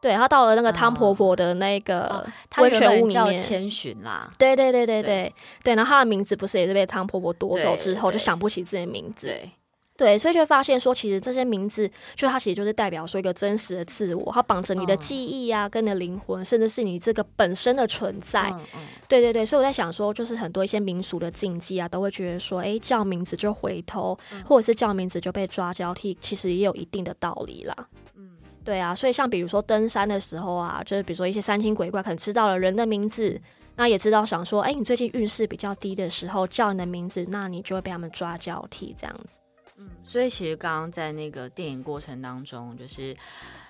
[0.00, 2.26] 对，她到了那个汤婆婆的那个
[2.58, 5.02] 温泉屋里面，叫千寻啦，对对对对对。
[5.02, 9.28] 对，对，然后她的名字不是也是被汤婆婆夺走之后，就想不起自己的名字。
[9.28, 9.50] 对
[9.94, 18.50] 对，所以就会发现说，其实这些名字，就它其实就是代表说一个真实的自我，它绑着你的记忆啊，跟你的灵魂，甚至是你这个本身的存在。
[18.50, 27.76] 嗯嗯、对对对，所以我在想说，就是很多一些民俗的禁忌啊，都会觉得说，哎，叫名字就回头，或者是叫名字就被抓交替，其实也有一定的道理啦。
[28.16, 28.30] 嗯，
[28.64, 33.38] 对啊，所以像比如说登山的时候啊，就是比如说一些山精鬼怪可能知道了人的名字，
[33.76, 39.38] 那也知道想说，哎，你最近运势比较低的时候叫你的名字，那你就会被他们抓交替这样子。
[39.76, 43.16] 嗯，所以其实刚刚在那个电影过程当中，就是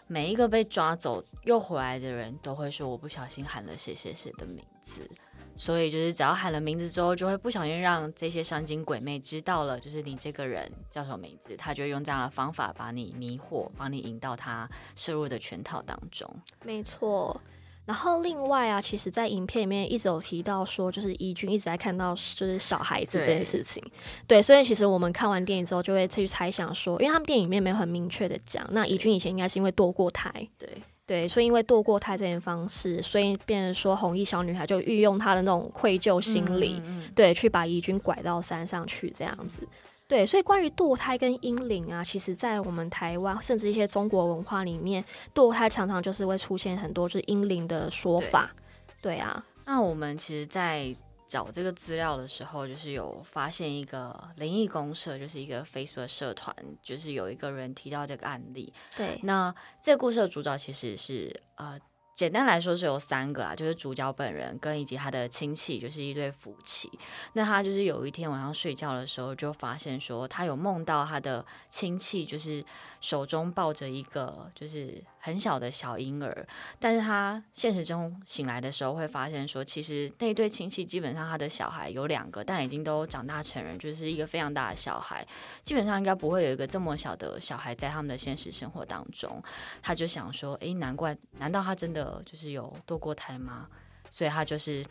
[0.06, 5.08] 每一个被抓走又回来的人都会说：“我不小心喊了谁谁谁的名字。”
[5.54, 16.28] 所以就是只要喊了名字之后，就会不小心让这些山精鬼魅知道了，就是你这个人叫什么名字，他就会用这样的方法把你迷惑，把你引到他摄入的圈套当中。
[16.64, 17.38] 没错。
[17.84, 23.82] 然后另外啊，其实，在影片里面一直有提到说，就是怡君一直在看到就是小孩子这件事情。
[24.26, 30.68] 对，对，所以其实我们看完电影之后，就会去猜想说，因为他们电影里面没有很明确的讲，那怡君以前应该是因为堕过胎，对
[31.04, 39.66] 对，所以因为堕过胎这件方式，所以变成说红衣小女孩就运用她的那种愧疚心理，嗯嗯嗯对，去把怡君拐到山上去这样子。
[40.12, 45.02] 对，所以关于堕胎跟婴灵啊，其实，在我们台湾甚至一些中国文化里面，
[45.34, 48.54] 堕胎常常就是会出现很多就是婴灵的说法。
[49.00, 50.94] 对，对啊，那我们其实，在
[51.26, 58.70] 找这个资料的时候，就是有发现一个灵异公社，就是一个 Facebook 社团，就是有一个人提到这个案例。
[58.94, 61.80] 对，那这个故事的主角其实是呃。
[62.22, 66.88] 简单来说是有三个啦，就是主角本人跟以及他的亲戚，就是一对夫妻。
[67.32, 72.62] 那他就是有一天晚上睡觉的时候，就发现说他有梦到他的亲戚，就是
[73.00, 76.46] 手中抱着一个就是很小的小婴儿。
[76.78, 85.26] 但是他现实中醒来的时候，会发现说，其实那对亲戚基本上他的小孩有两个，但已经都长大成人，就是一个非常大的小孩。
[85.64, 89.42] 基本上应该不会有一个这么小的小孩在他们的现实生活当中。
[89.82, 92.11] 他就想说，诶，难怪，难道他真的？
[92.24, 93.68] 就是有堕过胎吗？
[94.10, 94.84] 所以他就是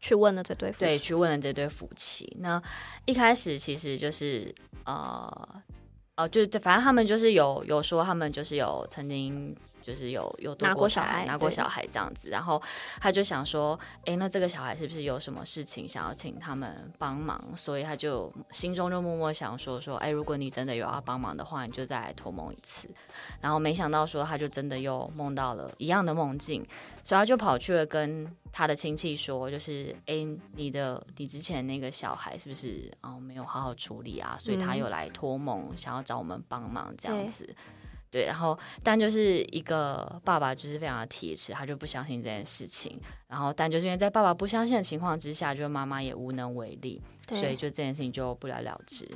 [0.00, 2.36] 去问了这对夫妻，对，去问了这对夫妻。
[2.40, 2.60] 那
[3.04, 4.54] 一开始其实就是
[4.84, 5.62] 呃
[6.14, 9.54] 呃，就反正他们就是有有说，他们就是有曾经。
[9.86, 12.60] 就是有有拿过小孩，拿过小孩这样子，然后
[13.00, 17.40] 他就想说，哎，那这个小孩是不是有什么事情想要请他们帮忙？
[17.54, 22.88] 所以他就心中就默默想说说，哎，如果你真的有要帮忙的话，你就再来托梦一次。
[23.40, 26.66] 然后没想到说，他就真的又梦到了一样的梦境，
[27.04, 30.26] 所以他就跑去了跟他的亲戚说，就是哎，
[30.56, 34.36] 你的你之前那个小孩是不是哦没有好好处理啊？
[34.40, 37.54] 所以他又来托梦，想要找我们帮忙这样子。
[38.10, 43.00] 对，然后但就是一个爸爸就是非常的铁齿，他就不相信这件事情。
[43.28, 49.06] 然后但就是因为在爸爸不相信的情况之下，就妈妈也无能为力，所以就这件事情就不了了之。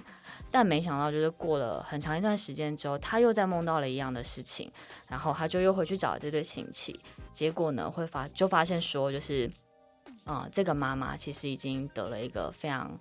[0.50, 4.70] 但没想到就是过了很长一段时间之后，他又在梦到了一样的事情，
[5.06, 6.98] 然后他就又回去找这对亲戚，
[7.32, 9.50] 结果呢会发就发现说就是。
[10.26, 12.96] 嗯，这个妈妈其实已经得了一个非常。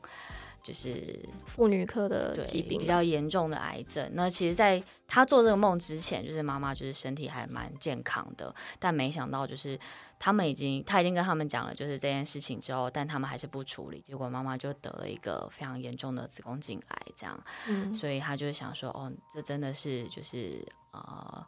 [0.62, 4.10] 就是妇女科的疾病，比较严重的癌症。
[4.14, 9.80] 那其实，在他做这个梦之前，就是妈妈就是身体还蛮健康的，但没想到就是
[10.18, 17.44] 他们已经，他已经跟他们讲了，就是这件事情之后，但他们还是不处理，结果妈妈就得了一个非常严重的子宫颈癌，这样。
[17.68, 21.46] 嗯，所以他就想说，哦，这真的是就是呃。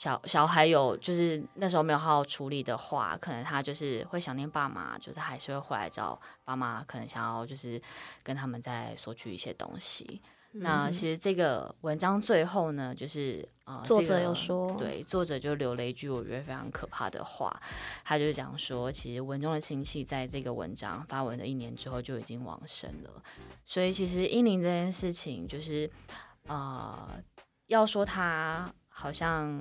[0.00, 7.78] 小小孩有就是那时候没有好好处理的话，可能他就是会想念爸妈，就是还是会回来找爸妈，可能想要就是
[8.22, 10.22] 跟他们再索取一些东西。
[10.52, 17.54] 嗯、那其实这个文章最后呢，就是呃，作者有说，这个、对，作者就留了一句我觉得非常可怕的话，
[18.02, 23.22] 他就讲说，其实文中的亲戚在这个文章发文的一年之后就已经往生了，
[23.66, 25.90] 所以其实英灵这件事情，就是
[26.46, 27.22] 呃，
[27.66, 28.72] 要说他。
[29.00, 29.58] 好像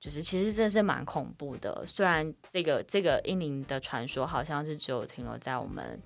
[0.00, 1.84] 就是，其实真的是蛮恐怖的。
[1.86, 5.96] 虽然这个这个英灵的传说好像是只有停留在我们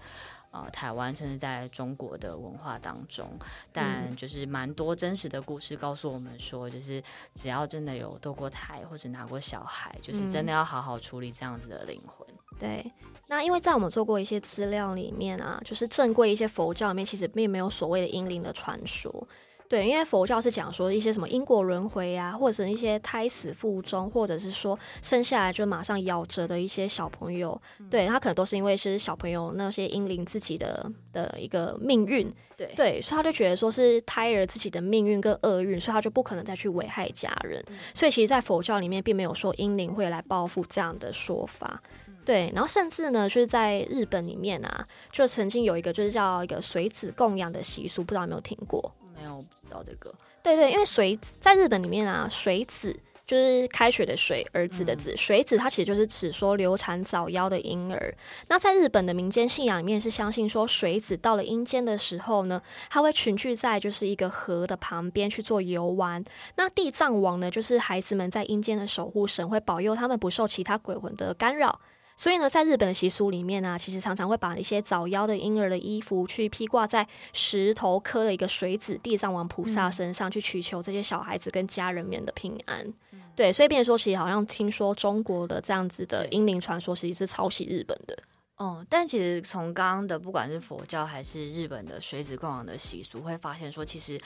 [0.51, 3.39] 呃台湾，甚至在中国的文化当中，
[3.73, 7.03] 但就是蛮多真实的故事告诉我们说，就是
[7.35, 12.29] 只要真的有堕过胎或者拿过小孩，就是真的要好好处理这样子的灵魂。
[12.59, 12.85] 对，
[13.29, 19.27] 那因为在我们做过一些资料里面啊，就是正规一些佛教里面，其实并没有所谓的英灵的传说。
[19.69, 37.65] 对，因为佛教是讲说一些什么因果轮回啊，或者是一些胎死腹中，或者是说生下来就马上夭折的一些小朋友，嗯、对他可能都是因为是小朋友那些婴灵自己的的一个命运，对对，所以他就觉得说是胎儿自己的命运跟厄运，所以他就不可能再去危害家人。
[37.69, 41.83] 嗯、所以其实，在佛教里面并没有说婴灵会来报复这样的说法。
[42.07, 48.95] 嗯、对，然后甚至呢，就是在日本里面啊，就曾经有一个就是叫一个水子供养的习俗，不知道有没有听过？
[49.17, 50.13] 没有，我不知道这个。
[50.43, 52.95] 对对，因为水子在日本里面啊，水子
[53.27, 58.15] 就是开水的水，儿子的子，嗯、水子它其实就是指说流产早夭的婴儿。
[58.49, 62.61] 那在日本的民间信仰里面是相信说，水子到了阴间的时候呢，
[62.91, 66.23] 他会群聚在就是一个河的旁边去做游玩。
[66.57, 71.81] 那地藏王呢，就是孩子们在阴间的守护神，会保佑他们不受其他鬼魂的干扰。
[72.17, 82.87] 所以呢，在日本的习俗里面呢、啊，其实常常会把一些早夭的婴儿的衣服去披挂在石头刻的一个水子地藏王菩萨身上，去祈求这些小孩子跟家人们的平安。
[83.13, 88.17] 嗯、对，所以变成说，其实好像听说中国的这样子的英灵传说，其实是抄袭日本的。
[88.57, 94.17] 哦，但其实从刚刚的不管是佛教还是日本的水子供养的习俗，会发现说，其实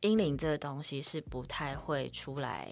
[0.00, 2.68] 英灵这个东西是不太会出来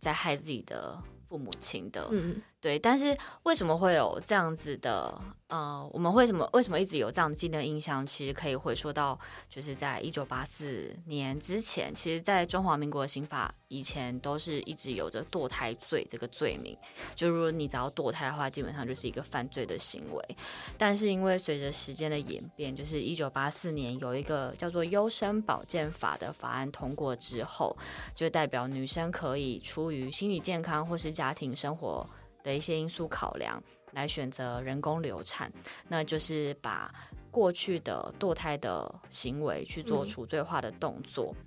[0.00, 0.98] 在害自己的
[1.28, 2.08] 父母亲的。
[2.10, 2.40] 嗯。
[2.60, 5.16] 对，但是为什么会有这样子的？
[5.48, 8.04] 呃，我们为什么为什么一直有这样的既定印象？
[8.04, 9.16] 其实可以回溯到，
[9.48, 16.76] 就是在一九八四年之前，其实，在中华民国刑法以前都是一直有着堕胎罪这个罪名。
[17.14, 20.36] 就如果你只要堕胎的话，基本上就是一个犯罪的行为。
[20.78, 27.76] 但是因为随着时间的演变，就是一九八四年有一个叫做《优生保健法》的法案通过之后，
[28.14, 32.06] 就代表女生可以出于心理健康或是家庭生活。
[32.42, 33.60] 的一些因素考量
[33.90, 35.52] 来选择人工流产，
[35.88, 36.94] 那就是把
[37.28, 41.45] 过去的堕胎的行为去做除罪化的动作，嗯、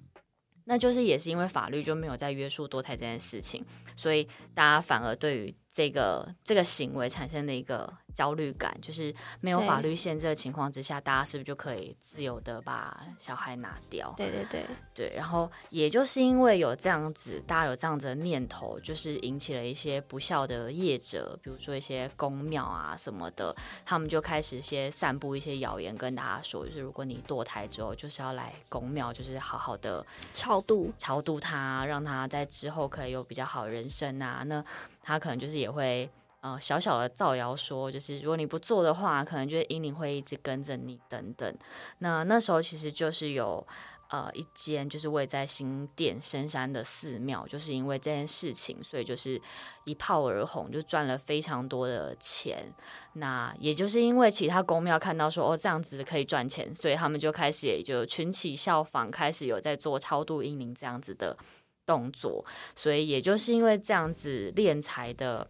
[0.69, 3.65] 那就是也是因为法律就没有在约束堕胎这件事情，
[3.95, 7.91] 所以大家反而对于这个这个行为产生的一个。
[8.11, 14.13] 焦虑感，就是没有法律限制的情况之下，大家是不是就可以自由的把小孩拿掉？
[14.17, 14.65] 对对对
[14.95, 15.13] 对。
[15.15, 23.55] 然后也就是因为有这样子，大家有这样子的念头，就是引起了一些不孝的业者，比如说一些宫庙啊什么的，
[23.85, 34.43] 他们就开始先散布一些谣言，跟大家说，就是如果你堕胎之后，就是要来宫庙，就是好好的超度超度他，让他在之后可以有比较好的人生啊。
[34.47, 34.65] 那
[35.09, 36.09] 他可能就是也会。
[36.41, 41.53] 呃，小小的造谣说，就是如果你不做的话，可能就是婴灵会一直跟着你等等。
[41.97, 43.67] 那那时候其实就是有
[44.09, 49.41] 呃一间就是位在新店深山的寺庙，就是因为这件事情，所以就是
[49.83, 52.73] 一炮而红，就赚了非常多的钱。
[53.15, 61.35] 那也就是因为其他宫庙看到说哦这样子可以赚钱，所以他们就开始也就群起效仿，开始有在做超度婴灵这样子的
[61.89, 62.45] 动作。
[62.75, 65.47] 所以也就是因为这样子敛财的。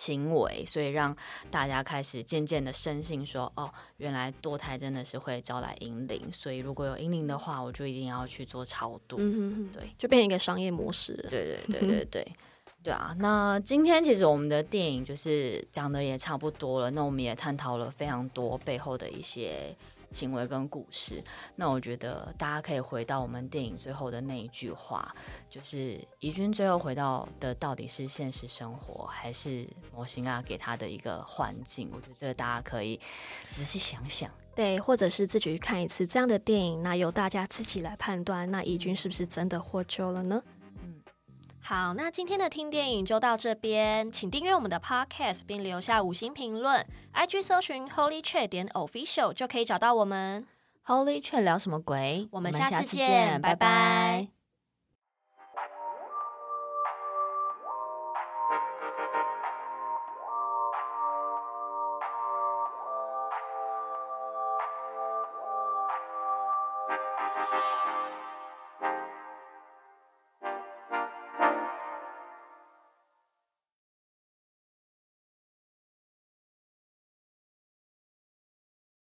[0.00, 1.14] 行为，所以让
[1.50, 9.18] 大家开始渐渐的深信说，哦，原来堕胎真的是会招来阴灵，所以如果有阴灵的话，我就一定要去做超度。
[9.18, 11.12] 嗯对，就变成一个商业模式。
[11.28, 12.32] 对对对对 对，
[12.82, 13.14] 对啊。
[13.18, 19.76] 那今天其实我们的电影就是讲的也差不多了，那我们也探讨了非常多背后的一些
[20.12, 21.22] 行为跟故事。
[21.56, 25.14] 那我觉得大家可以回到我们电影最后的那一句话，
[25.48, 31.90] 就是怡君最后回到的到底是现实生活，还是模型啊给他的一个环境？
[31.92, 32.98] 我觉得这大家可以
[33.50, 34.30] 仔细想想。
[34.54, 40.42] 对，或者是自己去看一次这样的电影，那由大家自己来判断，那怡君是不是真的获救了呢？
[41.60, 50.46] 嗯，好，那今天的听电影就到这边，请订阅我们的 Podcast 并留下五星评论，IG 搜寻 Holy Chat 点 Official 就可以找到我们。
[50.86, 52.28] Holy Chat 聊什么鬼？
[52.32, 53.56] 我们下次见，拜拜。
[53.56, 54.39] 拜拜。